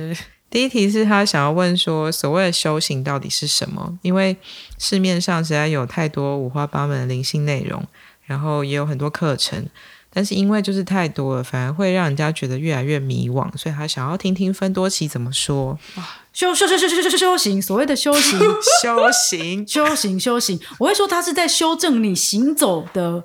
[0.49, 3.99] 第一题是他想要问说，所谓的修行到底是什么？
[4.01, 4.35] 因为
[4.79, 7.85] 市面上实在有太多五花八门的灵性内容，
[8.25, 9.67] 然后也有很多课程，
[10.11, 13.55] 但是因为就是太多了，反而会让人家觉得越来越迷惘。
[13.55, 15.77] 所以他想要听听芬多奇怎么说：
[16.33, 18.39] 修修修修修修修行所谓的修行，
[18.81, 20.59] 修行修行修行。
[20.79, 23.23] 我会说他是在修正你行走的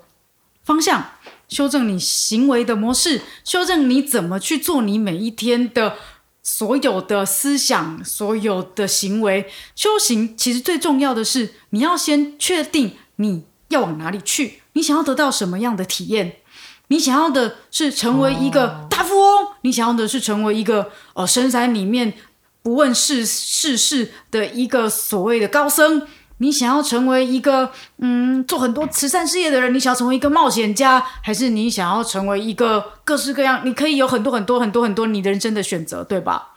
[0.63, 1.11] 方向，
[1.47, 5.95] 修正你行为的模式，修正你怎么去做你每一天的
[6.43, 9.49] 所有的思想、所有的行为。
[9.75, 16.37] 修行其实最重要的是你要先确定你要往哪里去，你想要得到什么样的体验。
[16.87, 22.13] 你想要的是成为一个大富翁，你想要的是成为一个呃深山里面
[22.61, 33.61] 不问世世事的一个所谓的高僧，你想要成为一个嗯做很多慈善事业的人，你想要成为一个冒险家，还是你想要成为一个各式各样？
[33.63, 36.53] 你可以有很多很多很多很多你的人生的选择，对吧？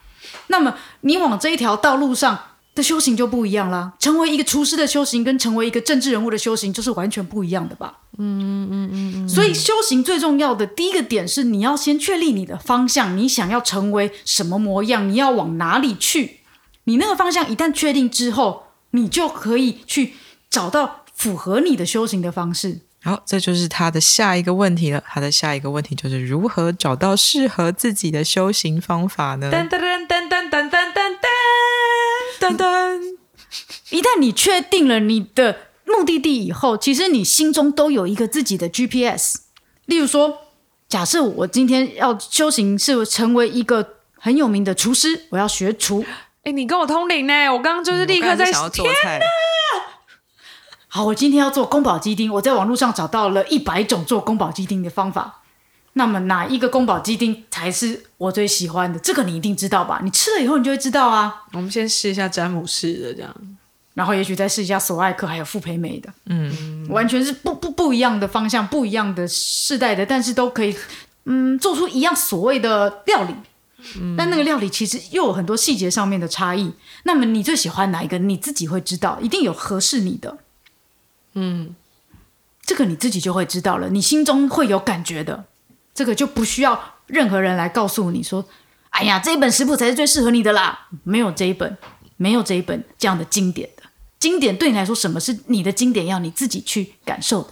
[0.49, 2.39] 那么你往这一条道路上
[2.79, 3.93] 的修行就不一样啦。
[3.99, 7.99] 成为一个厨师的修行，跟成为一个政治人物的修行，就是完全不一样的吧？
[8.17, 9.29] 嗯嗯嗯嗯。
[9.29, 16.39] 所以修行最重要的第一个点是，你要先确立你的方向，你想要成为什么模样，你要往哪里去。
[16.85, 18.63] 你那个方向一旦确定之后，
[18.93, 20.15] 你就可以去
[20.49, 22.81] 找到符合你的修行的方式。
[23.01, 25.03] 好，这就是他的下一个问题了。
[25.07, 29.51] 他的下一个问题就是如何找到适合自己的修行方法呢？
[29.53, 30.18] 噔噔噔噔
[33.91, 35.57] 一旦你确定了你的
[35.87, 39.37] 目的地以后，其实你心中都有一个自己的 GPS。
[39.87, 40.39] 例如说，
[40.89, 46.05] 假设我今天要修行是成为一个很有名的厨师，我要学厨。
[46.45, 49.21] 哎，你跟我通灵呢，我刚刚就是立刻在想要做菜。
[50.89, 55.43] 好，我今天要做宫保鸡丁，我在网络上找到了一百种做宫保鸡丁的方法。
[55.99, 58.99] 那么哪一个宫保鸡丁才是我最喜欢的？
[59.01, 60.01] 这个你一定知道吧？
[60.05, 61.43] 你吃了以后你就会知道啊。
[61.53, 63.35] 我们先试一下詹姆士的这样，
[63.95, 70.75] 然后也许再试一下索爱克还有傅培梅的，嗯，完全是不不不一样的方向，不一样的世代的，但是都可以，
[71.25, 73.35] 嗯，做出一样所谓的料理。
[74.17, 76.73] 但那个料理其实又有很多细节上面的差异。
[77.05, 78.19] 那么你最喜欢哪一个？
[78.19, 80.39] 你自己会知道，一定有合适你的。
[81.35, 81.75] 嗯，
[82.63, 85.45] 这个你自己就会知道了，你心中会有感觉的。
[85.99, 88.45] 这个就不需要任何人来告诉你说
[88.91, 91.77] ：“哎呀，这一本食谱才是最适合你的啦。”没有这一本，
[92.17, 93.83] 没有这一本这样的经典的
[94.21, 96.07] 经典，对你来说，什么是你的经典？
[96.07, 97.49] 要你自己去感受的。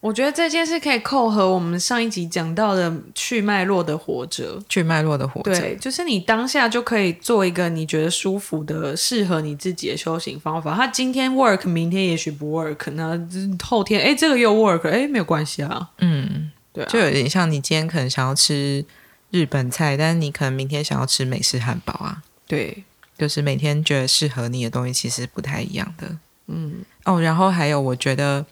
[0.00, 10.74] 我觉得这件事可以扣合我们上一集讲到的去脉络的活着，去脉络的活着，对，就是你当下就可以做一个你觉得舒服的、适合你自己的修行方法。
[10.74, 13.18] 它今天 work，明天也许不 work，那
[13.64, 15.90] 后天哎，这个又 work，哎，没有关系啊。
[15.98, 18.84] 嗯，对，就有点像你今天可能想要吃
[19.30, 22.22] 日本菜，但是你可能明天想要吃美式汉堡啊。
[22.46, 22.84] 对，
[23.16, 26.16] 就是每天觉得适合你的东西其实不太一样的。
[26.46, 28.44] 嗯，哦，然后还有我觉得。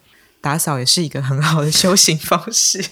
[0.43, 2.83] 打扫也是一个很好的修行方式，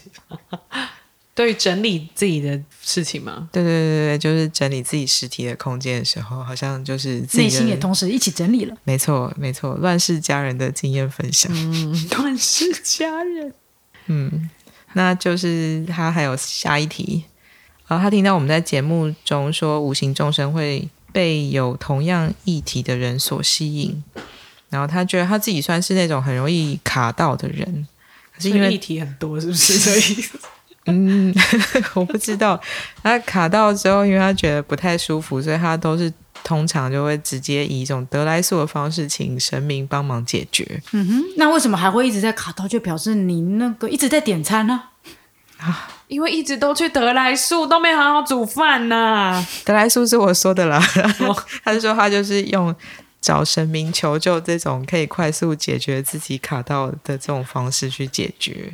[1.33, 3.49] 对整理自己的事情吗？
[3.51, 8.77] 对对对对就是整理自己实体的空间的时候，好像就是内心也同时一起整理了。
[8.83, 11.51] 没错没错，乱世佳人的经验分享。
[11.51, 13.51] 嗯， 乱世佳人。
[14.05, 14.47] 嗯，
[14.93, 17.23] 那就是他还有下一题
[17.87, 24.03] 然后，他听到我们在节目中说，无形众生会被有同样议题的人所吸引。
[24.69, 27.87] 然后他觉得他自己算是那种很容易卡到的人，
[28.35, 30.39] 可是因为议题很多，是不是这意思？
[30.85, 31.33] 嗯，
[31.95, 32.59] 我不知道。
[33.01, 40.81] 他卡到之后，因为他觉得不太舒服，所以他都是通常就会直接以一种得来速的方式，请神明帮忙解决。
[40.91, 42.67] 嗯哼，那为什么还会一直在卡到？
[42.67, 44.83] 就表示你那个一直在点餐呢？
[45.57, 49.45] 啊，因为一直都去得来速，都没好好煮饭呐。
[49.65, 50.79] 得来速是我说的啦，
[51.63, 52.75] 他就说他就是用。
[53.21, 58.73] 找神明求救，这种可以快速解决自己卡到的这种方式去解决。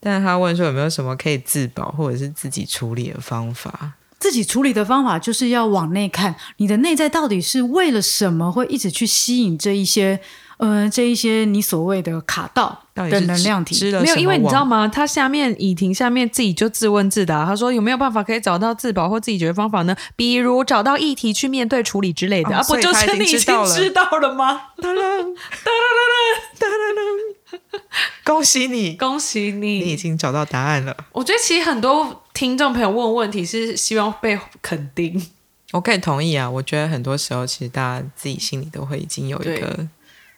[0.00, 3.92] 但是他问说有没有什么可以自保或者是自己处理的方法？
[4.26, 10.18] 自己处理的方法就是要往内看，你的内在到底是为了什么会一直去吸引这一些？
[10.56, 14.88] 呃，这一些你所谓的卡到的能量体，没有，因为你知道吗？
[14.88, 19.94] 他下面已停下面自己就自问自答，他说有没有办法可以找到自保或自己解决方法呢？
[20.16, 24.62] 比如找到议题去面对处理之类的，啊，不就是你已经 知道了吗？
[24.80, 27.35] 哒啦哒啦哒啦哒啦，
[28.24, 30.96] 恭喜你，恭喜你，你已经找到答案了。
[31.12, 35.30] 我觉得其实很多听众朋友问问题是希望被肯定，
[35.72, 36.50] 我可以同意啊。
[36.50, 39.88] 我觉得很多时候其实大家自己心里都会已经有一个。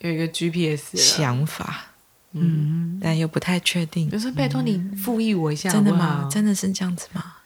[0.01, 1.87] 有一个 GPS 想法，
[2.31, 4.09] 嗯，但又不太确定。
[4.09, 6.29] 就是拜托你复议我一下，真的吗？
[6.31, 7.39] 真的是这样子吗？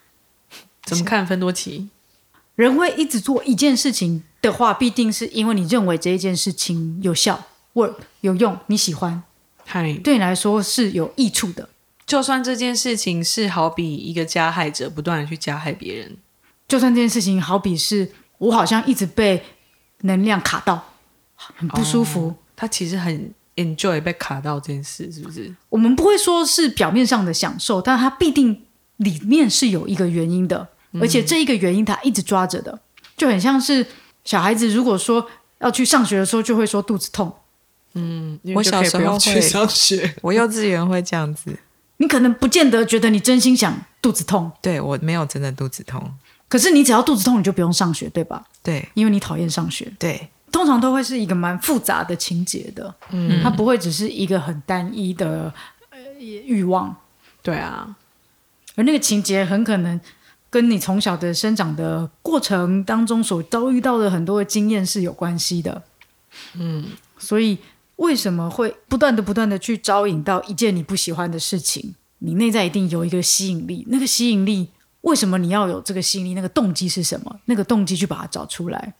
[0.84, 1.88] 怎么看芬多奇？
[2.54, 9.22] 人会一直做一件事情的话，必定是因为你认为这一件事情有效，work 有用，你喜欢，
[9.64, 11.68] 嗨，对你来说是有益处的。
[12.04, 16.16] 就算这件事情是好比一个加害者不断的去加害别人，
[16.68, 19.42] 就算这件事情好比是我好像一直被
[20.02, 20.92] 能量卡到，
[21.34, 22.34] 很不舒服。
[22.54, 25.54] 他其实很 enjoy 被卡到这件事，是不是？
[25.70, 28.62] 我们不会说是表面上的享受，但他必定
[28.98, 30.68] 里面是有一个原因的，
[31.00, 32.80] 而且这一个原因他一直抓着的，
[33.16, 33.86] 就很像是
[34.24, 37.34] 小孩子如果说要去上学的时候，就会说肚子痛。
[37.94, 41.56] 嗯，我小时候去上学， 我幼稚园会这样子。
[41.98, 46.12] 你可能不见得觉得你真心想肚子痛，对我没有真的肚子痛，
[46.48, 48.44] 可是你只要肚子痛，你就不用上学，对吧？
[48.62, 49.92] 对，因为你讨厌上学。
[49.98, 50.28] 对。
[50.50, 55.50] 通常都会是一个蛮复杂的情节的，嗯，它不会只是一个很单一的
[55.88, 56.94] 呃欲望，
[57.42, 57.96] 对啊，
[58.76, 59.98] 而那个情节很可能
[60.50, 65.82] 跟你从小的生长的过程当中所遭遇到的很多的经验是有关系的，
[66.52, 66.84] 嗯，
[67.16, 67.56] 所以
[68.02, 71.94] 为什么会不断的不断的去招引到一件你不喜欢的事情？
[72.18, 74.68] 你内在一定有一个吸引力，那个吸引力
[75.02, 76.34] 为什么你要有这个吸引力？
[76.34, 77.40] 那个动机是什么？
[77.44, 78.94] 那个动机去把它找出来。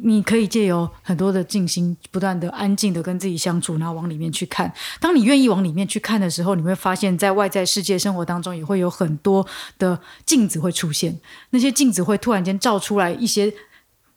[0.00, 4.72] 你可以借由很多的静心，不断的安静的跟自己相处，然后往里面去看。
[5.00, 9.44] 当你愿意往里面去看的时候，你会发现在外在世界生活当中也会有很多
[9.76, 11.18] 的镜子会出现。
[11.50, 13.52] 那些镜子会突然间照出来一些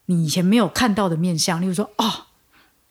[0.06, 2.26] 你以前没有看到的面相，例如说，哦，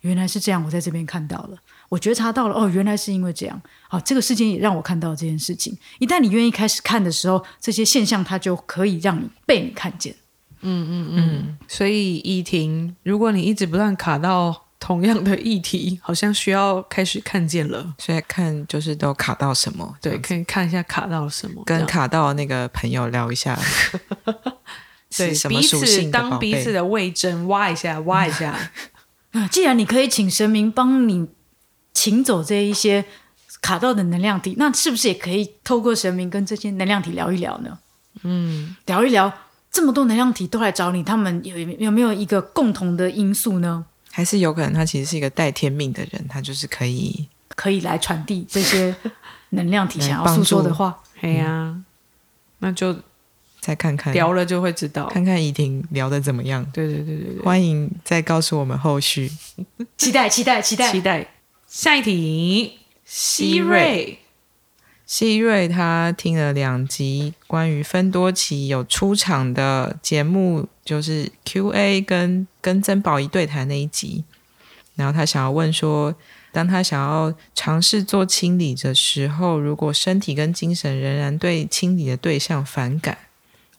[0.01, 1.59] 原来是这样，我在这边看到了。
[1.89, 3.61] 我觉察到了，哦，原来是因为这样。
[3.89, 5.77] 好，这个事件也让我看到这件事情。
[5.99, 10.15] 一旦你愿意开始看的时候，这些现象它就可以让你被你看见。
[10.63, 17.95] 嗯嗯嗯所以依婷，如果你一直不断卡到同样的议题，好像需要开始看见了。
[17.99, 23.59] 所以看就是都卡到什么，对，可以看一下卡到什么，跟卡到那个朋友聊一下，
[25.17, 28.57] 对 是什么彼此当彼此的味针，挖一下，挖一下。
[29.33, 31.29] 啊，既然你可以请神明帮你
[31.93, 33.05] 请走这一些
[33.63, 37.79] 卡到的能量体，那是不是也可以透过神明跟这些能量体聊一聊呢？
[38.23, 39.33] 嗯，聊一聊，
[39.71, 43.85] 这么多能量体都来找你，他们有有没有一个共同的因素呢？
[44.11, 48.95] 还是有可能他其实是一个带天命的人，他就是可以可以来传递这些
[49.51, 50.99] 能量体想要诉说的话。
[51.21, 51.77] 嘿呀、
[52.59, 52.97] 那就
[53.61, 55.07] 再看看聊了就会知道。
[55.09, 56.67] 看看怡婷聊的怎么样。
[56.73, 59.31] 对对对对对，欢迎再告诉我们后续。
[59.97, 61.01] 期待，期待，期待期。
[61.01, 61.29] 待
[61.69, 62.79] 下一题。
[63.05, 64.21] 希瑞，
[65.05, 74.23] 希瑞他听了两集关于芬多奇有出场的节目，就是 Q&A 跟跟曾宝仪对谈那一集，
[74.95, 76.15] 然后他想要问说，
[76.53, 83.19] 当他想要尝试做清理的时候，如果身体跟精神仍然对清理的对象反感，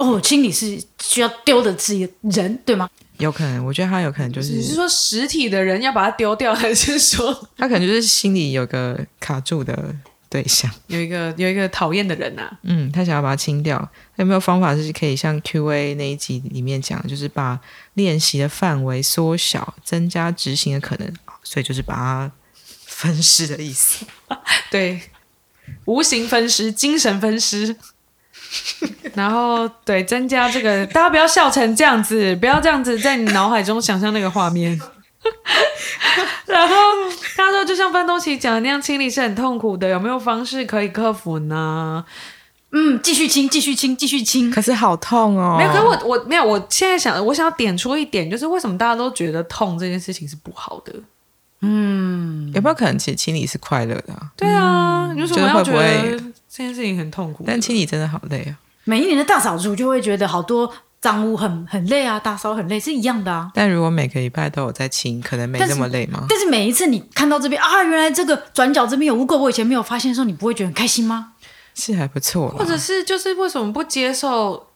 [0.02, 2.90] 哦，清理是需要丢的是人，对吗？
[3.18, 9.96] 有可能，我觉得他有可能就是你是是说实体的人要把它丢掉，还是说 他可能就是心里有个卡住的
[10.28, 10.72] 对象。
[10.88, 12.58] 有一个有一个讨厌的人啊？
[12.64, 17.60] 嗯，他想要把它清掉，有没有方法是可以像 Q&A 那一集里面讲，就是把
[17.94, 22.32] 练习的范围缩小，增加执行的可能，所以就是把它
[22.88, 24.04] 分尸的意思。
[24.72, 25.00] 对，
[25.86, 27.76] 无形分尸，精神分尸。
[29.16, 34.80] 然后对增加这个，大家不要笑成这样子，不要这样子在你脑海中想象那个画面。
[36.48, 36.76] 然后
[37.36, 42.04] 他说，就像范东奇讲的那样，清理是很痛苦的，有没有方式可以克服呢？
[42.72, 44.50] 嗯，继续清，继续清，继续清。
[44.50, 45.58] 可是好痛哦！
[45.58, 50.94] 没有，可是我我没有，我现在想，我想要点出一点，就是为什么大家都觉得痛这件事情是不好的？
[51.64, 54.32] 嗯有没有可能其实清理是快乐的、啊？
[54.36, 56.20] 对啊，你为什么要觉得
[56.54, 57.46] 这件事情很痛苦？
[57.48, 58.60] 但清理真的好累啊！
[58.84, 63.50] 每一年的大扫除就会觉得好多脏污很很累啊，打扫很累是一样的啊。
[63.54, 66.26] 但如果每个礼拜都有在清，可能没那么累吗？
[66.28, 71.34] 但是每一次你看到这边啊，原来这个转角这边有污垢，我以前没有发现的时候，你不会觉得很开心吗？
[71.74, 74.68] 是还不错，或者是就是为什么不接受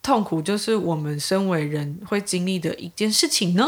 [0.00, 3.66] 痛苦，就是我们身为人会经历的一件事情呢？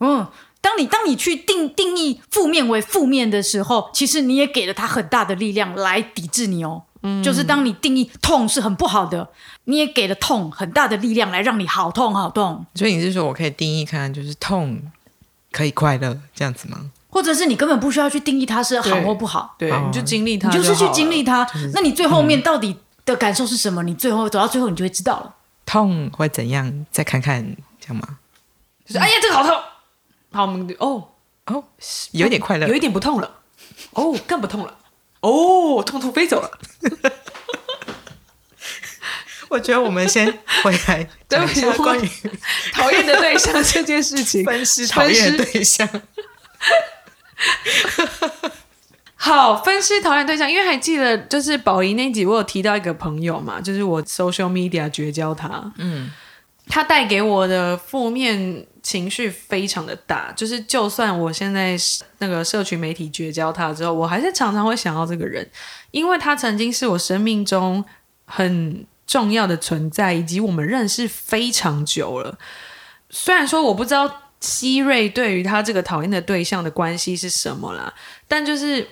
[0.00, 0.26] 嗯，
[0.60, 6.82] 当你当你去定定义负面为负面的时候，其实你也给了他很大的力量来抵制你哦。
[7.08, 9.28] 嗯，就是当你定义痛是很不好的，
[9.64, 14.80] 你也给了痛很大的力量来让你好痛好痛，所以你是说我可以定义看看，就是痛
[15.50, 16.90] 可以快乐这样子吗？
[17.10, 21.48] 或者是你根本不需要去定义它是好或不好，对，哦你就经历它你就是去经历它。
[21.72, 23.82] 那你最后面到底的感受是什么？
[23.82, 25.34] 你最后走到最后，你就会知道了。
[25.64, 26.86] 痛会怎样？
[26.90, 27.42] 再看看
[27.80, 28.18] 这样吗？
[28.84, 29.54] 就是哎呀，这个好痛。
[30.30, 31.08] 好，我们哦，
[31.46, 31.64] 哦，
[32.12, 33.30] 有一点快乐有，一点不痛了，
[33.92, 34.74] 哦，更不痛了，
[35.20, 36.50] 哦，痛痛飞走了。
[39.48, 40.26] 我觉得我们先
[40.62, 42.08] 回来 讲一下关于
[42.72, 45.88] 讨厌的对象这件事情，分尸讨厌的对象。
[49.14, 56.10] 好，分析讨厌对象，因为还记得就是宝仪那集，我有提到一个朋友嘛，就是我 social media 绝交他，嗯，
[56.68, 61.76] 他带给我的负面情绪非常的大，就是就算我现在
[62.20, 65.46] 那个社群媒体绝交他之后，我还是常常会想到这个人，
[65.90, 67.84] 因为他曾经是我生命中
[68.24, 72.38] 很重要的存在，以及我们认识非常久了。
[73.10, 74.10] 虽然说我不知道
[74.40, 77.92] 希瑞对于他这个讨厌的对象的关系是什么啦，
[78.26, 78.88] 但就是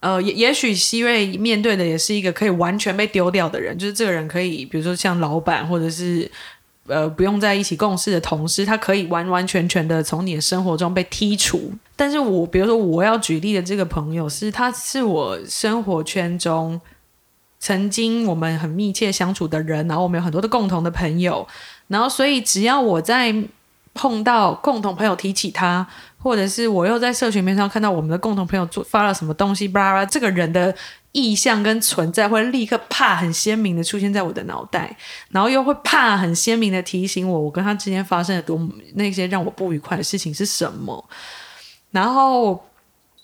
[0.00, 6.28] 呃，也也许希瑞面对的也是一个可以完全被丢掉的人，就是这个人可以，比如说像老板或者是
[6.88, 11.72] 呃不用在一起共事的同事，他可以完完全全的从你的生活中被剔除。
[11.94, 16.80] 但是我比如说我要举例的这个朋友是，他是我生活圈中
[17.58, 21.46] 曾经我们很密切相处的人，然后我们有很多的共同的朋友，
[21.88, 23.34] 然后所以只要我在
[23.94, 25.86] 碰到共同朋友提起他，
[26.18, 30.74] 或者是我又在社群面上看到我们的共同朋友做发了什么东西，巴拉巴拉，这个人的
[31.16, 34.96] 意向跟存在会立刻啪很鲜明的出现在我的脑袋，
[35.30, 41.08] 然后又会啪很鲜明的提醒我，我跟他之间发生的多么那些让我不愉快的事情是什么，
[41.90, 42.62] 然后。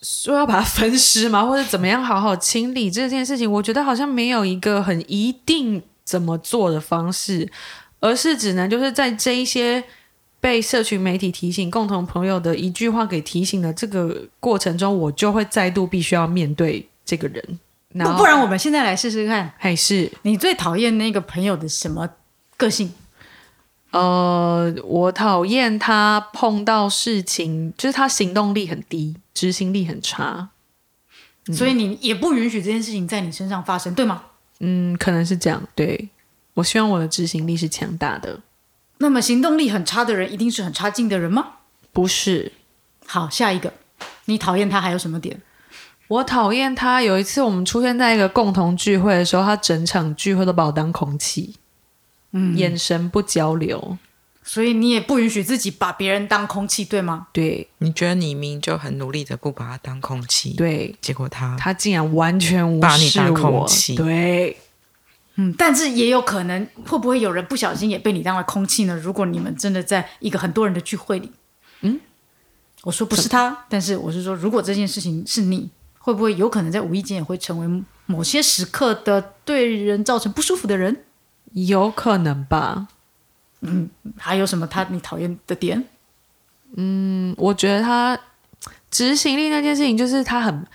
[0.04, 7.48] 说要把它分尸吗，或者怎么样好好清理这件事情，我觉得好像没有一个很一定怎么做的方式，
[8.00, 9.84] 而是只能就是在这一些
[10.40, 17.60] 被社群媒体提醒、共同朋友的一句话给提醒的这个过程中，我就会再度必须要面对这个人。
[17.94, 22.08] 然后不不然，我们现在来试试看，还是你最讨厌那个朋友的什么
[22.56, 22.92] 个性？
[23.90, 30.48] 呃，我讨厌他碰到事情，就是他行动力很低，执行力很差。
[31.52, 34.22] 所以你也不允许这件事情在你身上发生，对吗？
[34.60, 35.62] 嗯，可能是这样。
[35.74, 36.08] 对
[36.54, 38.40] 我希望我的执行力是强大的，
[38.98, 41.48] 那么行动力很差的人，一定是很差劲的人吗？
[41.92, 42.52] 不是
[43.06, 43.74] 好，下一个，
[44.24, 45.42] 你讨厌他还有什么点？
[46.08, 47.02] 我讨厌他。
[47.02, 51.56] 有一次我们出现在一个共同聚会的时候，他整场聚会都把我当空气，
[52.32, 53.96] 嗯，眼神不交流。
[54.44, 57.28] 所以你也不允许自己把别人当空气，对吗？
[57.32, 63.68] 对你觉得你明明就很努力的不把他当空气，，对，结果他他竟然完全无视把你当空我。
[63.68, 64.56] 气对，
[65.36, 68.96] 嗯，但是也有可能，会不会有人不小心也被你当了空气呢？
[68.96, 71.30] 如果你们真的在一个很多人的聚会里，
[71.82, 72.00] 嗯，
[72.82, 75.70] 我说不是他，但是我是说，如果这件事情是你，
[76.02, 81.04] 会不会有可能在无意间也会成为某些时刻的对人造成不舒服的人？
[81.52, 82.88] 有可能吧。
[83.60, 83.88] 嗯
[84.18, 85.84] 还有什么他你讨厌的点？
[86.74, 88.18] 嗯，我觉得他
[88.90, 90.66] 执行力那件事情，就是他很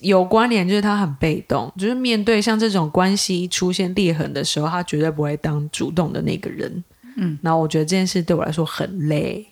[0.00, 6.84] 有关联，就是他很被动，就是面对像这种关系出现裂痕的时候，他绝对不会当主动的那个人。
[7.16, 9.46] 嗯，然后我觉得这件事对我来说很累，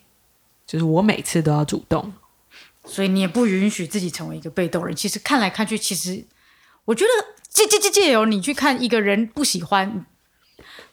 [0.67, 2.13] 就是我每次都要主动。
[2.85, 4.95] 所以你也不允许自己成为一个被动人。
[4.95, 6.25] 其实看来看去，其实
[6.85, 7.09] 我觉得
[7.49, 10.05] 借借借借由你去看一个人不喜欢。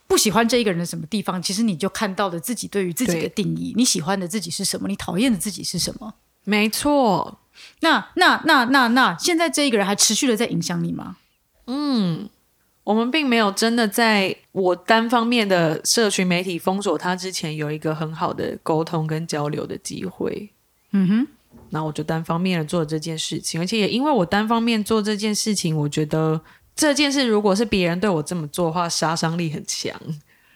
[0.09, 3.73] 不喜欢这一个人的什么地方，其实你就看到了自己对于自己的定义。
[3.77, 4.87] 你喜欢的自己是什么？
[4.87, 6.13] 你讨厌的自己是什么？
[6.45, 7.39] 没错，
[7.81, 11.17] 那那那那那，现在这一个人还持续的在影响你吗？
[11.67, 12.29] 嗯
[12.85, 20.51] 我们并没有真的在我单方面的社群媒体封锁他之前，有一个很好的沟通跟交流的机会。
[20.91, 21.29] 嗯哼，
[21.73, 26.41] 那我就单方面的做这件事情，而且也因为我单方面做这件事情，我觉得
[26.77, 29.99] 这件事如果是别人对我这么做的话，杀伤力很强。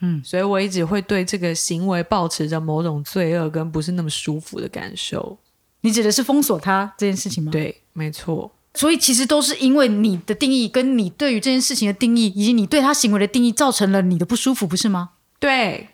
[0.01, 5.39] 嗯，所以我一直会对这个行为保持着某种罪恶跟不是那么舒服的感受。
[5.81, 15.13] 你指的是封锁他这件事情吗？，对，没错，所以其实都是因为你的定义，跟你对于这件事情的定义，以及你对他行为的定义，造成了你的不舒服，不是吗？
[15.39, 15.89] 对，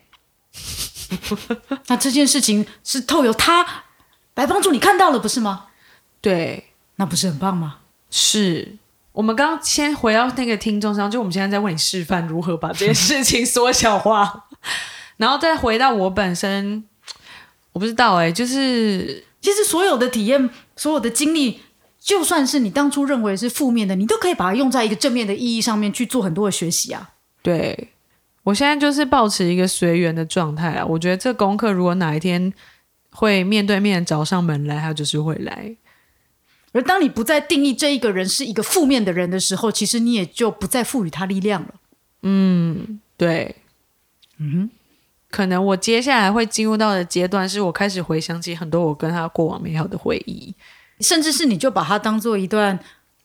[1.87, 3.85] 那这件事情是透由他
[4.35, 5.67] 来帮主你看到了，不是吗？
[6.21, 7.77] 对，那不是很棒吗？
[8.09, 8.77] 是。
[9.11, 14.47] 我们刚刚先回到那个听众上，就我们现在在为你示范如何把这件事情缩小化，
[15.17, 16.83] 然后再回到我本身，
[17.73, 21.59] 我不知道哎、就是其实所有的体验，所有的经历，
[21.99, 27.11] 就算是你当初认为是负面的，你都可以把它用在一个正面的意义上面去做很多的学习啊。
[27.43, 27.89] 对
[28.41, 30.83] 我现在就是保持一个随缘的状态啊。
[30.83, 32.51] 我觉得这功课如果哪一天
[33.13, 35.75] 会面对面找上门来，他就是会来。
[36.73, 41.75] 而当你不再定义这一个人是一个负面的人的时候，其实你也就不再赋予他力量了。
[42.23, 43.55] 嗯对，
[44.39, 44.69] 嗯
[45.29, 50.53] 可能我接下来会进入到的阶段，是我开始回想起很多我跟他过往美好的回忆，
[50.99, 52.79] 甚至是你就把它当做一段，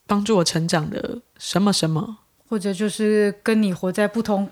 [0.06, 2.18] 帮助我成长的什么什么。
[2.50, 4.48] 或者就是跟你活在不同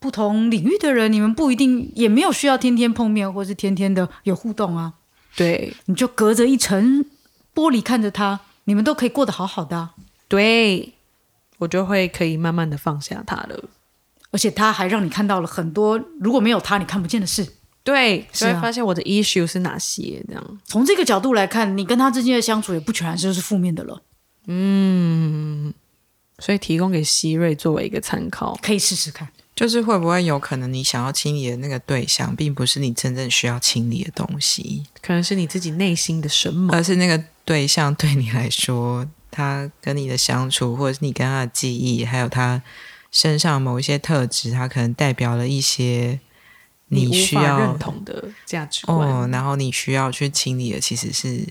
[0.00, 4.94] 不同领域的人，你们不一定也没有需要天天碰面，或是天天的有互动啊。
[5.36, 7.04] 对你就隔着一层
[7.54, 9.94] 玻璃看着他，你们都可以过得好好的啊、
[10.26, 10.94] 对，
[11.58, 13.64] 我就会可以慢慢的放下他了。
[14.30, 17.54] 而且他还让你看到了很多如果没有他你看不见的事。
[17.82, 20.60] 对，所以发现我的 issue 是哪些，这样。
[20.64, 24.02] 从这个角度来看，你跟他之间的相处也不全然就是负面的了，
[24.46, 25.72] 嗯
[26.38, 28.58] 所以提供给希瑞作为一个参考。
[28.62, 29.28] 可以试试看。
[29.58, 36.72] 就是会不会有可能你想要清理的那个对象，并不是你真正需要清理的东西，可能是你自己内心的什么？
[36.72, 42.62] 而是那个对象对你来说，他跟你的相处，或者是你跟他的记忆，还有他
[43.10, 46.20] 身上某一些特质，他可能代表了一些
[46.88, 48.96] 你需要认同的价值观。
[48.96, 51.44] 哦，然后你需要去清理的其实是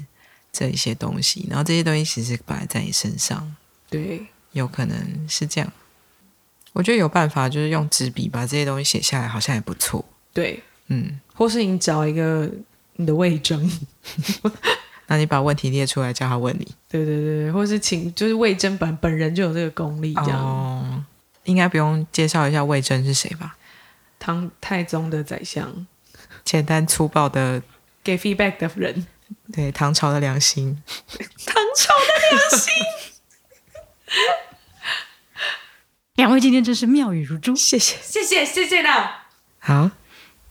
[0.53, 3.53] 这一些东西，然后这些东西其实摆在你身上，
[3.89, 5.73] 对，有可能是这样。
[6.77, 10.05] 我觉得有办法，就是用纸笔把这些东西写下来，好像也不错。
[10.31, 12.47] 对，嗯，或是你找一个
[12.97, 13.67] 你的魏征，
[15.07, 16.75] 那你把问题列出来，叫他问你。
[16.87, 20.39] 对对对对，或是请就是魏征本本人就有这个功力，这样。
[20.39, 21.03] 哦，
[21.45, 23.57] 应该不用介绍一下魏征是谁吧？
[24.19, 25.87] 唐太宗的宰相
[26.45, 27.63] 简单粗暴的，
[28.03, 29.07] 给 feedback 的人，
[29.51, 30.83] 对唐朝的良心。
[31.43, 32.71] 唐朝的良心。
[36.17, 37.95] 两位今天真是妙语如珠，谢谢。
[38.01, 39.27] 谢谢谢谢啦。
[39.59, 39.91] 好，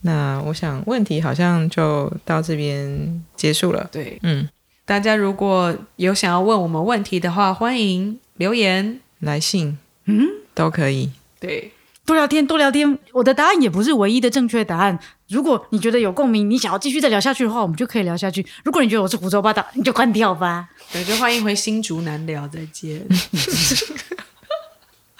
[0.01, 3.89] 那我想问题好像就到这边结束了。
[3.91, 4.47] 对，嗯，
[4.85, 9.01] 大家如果有想要问我们问题的话，欢迎留言。
[9.19, 11.11] 来信，嗯，都可以。
[11.39, 11.71] 对，
[12.05, 12.97] 多聊天，多聊天。
[13.11, 14.97] 我的答案也不是唯一的正确答案。
[15.27, 18.45] 如果你觉得有共鸣，你想要继续再聊下去的话，我们就可以聊下去。
[18.63, 20.69] 如果你觉得我是胡说八道，你就关掉吧。
[20.93, 23.05] 对，就欢迎回新竹难聊，再见。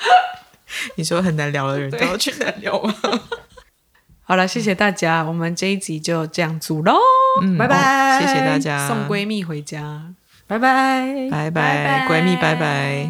[0.95, 2.93] 你说很难聊的人都要去难聊吗？
[4.23, 6.97] 好了，谢谢大家，我们这一集就这样组喽，
[7.41, 8.19] 嗯，拜拜。
[8.21, 10.13] 谢谢大家，送闺蜜回家，
[10.47, 13.07] 拜拜，拜拜，闺蜜拜拜。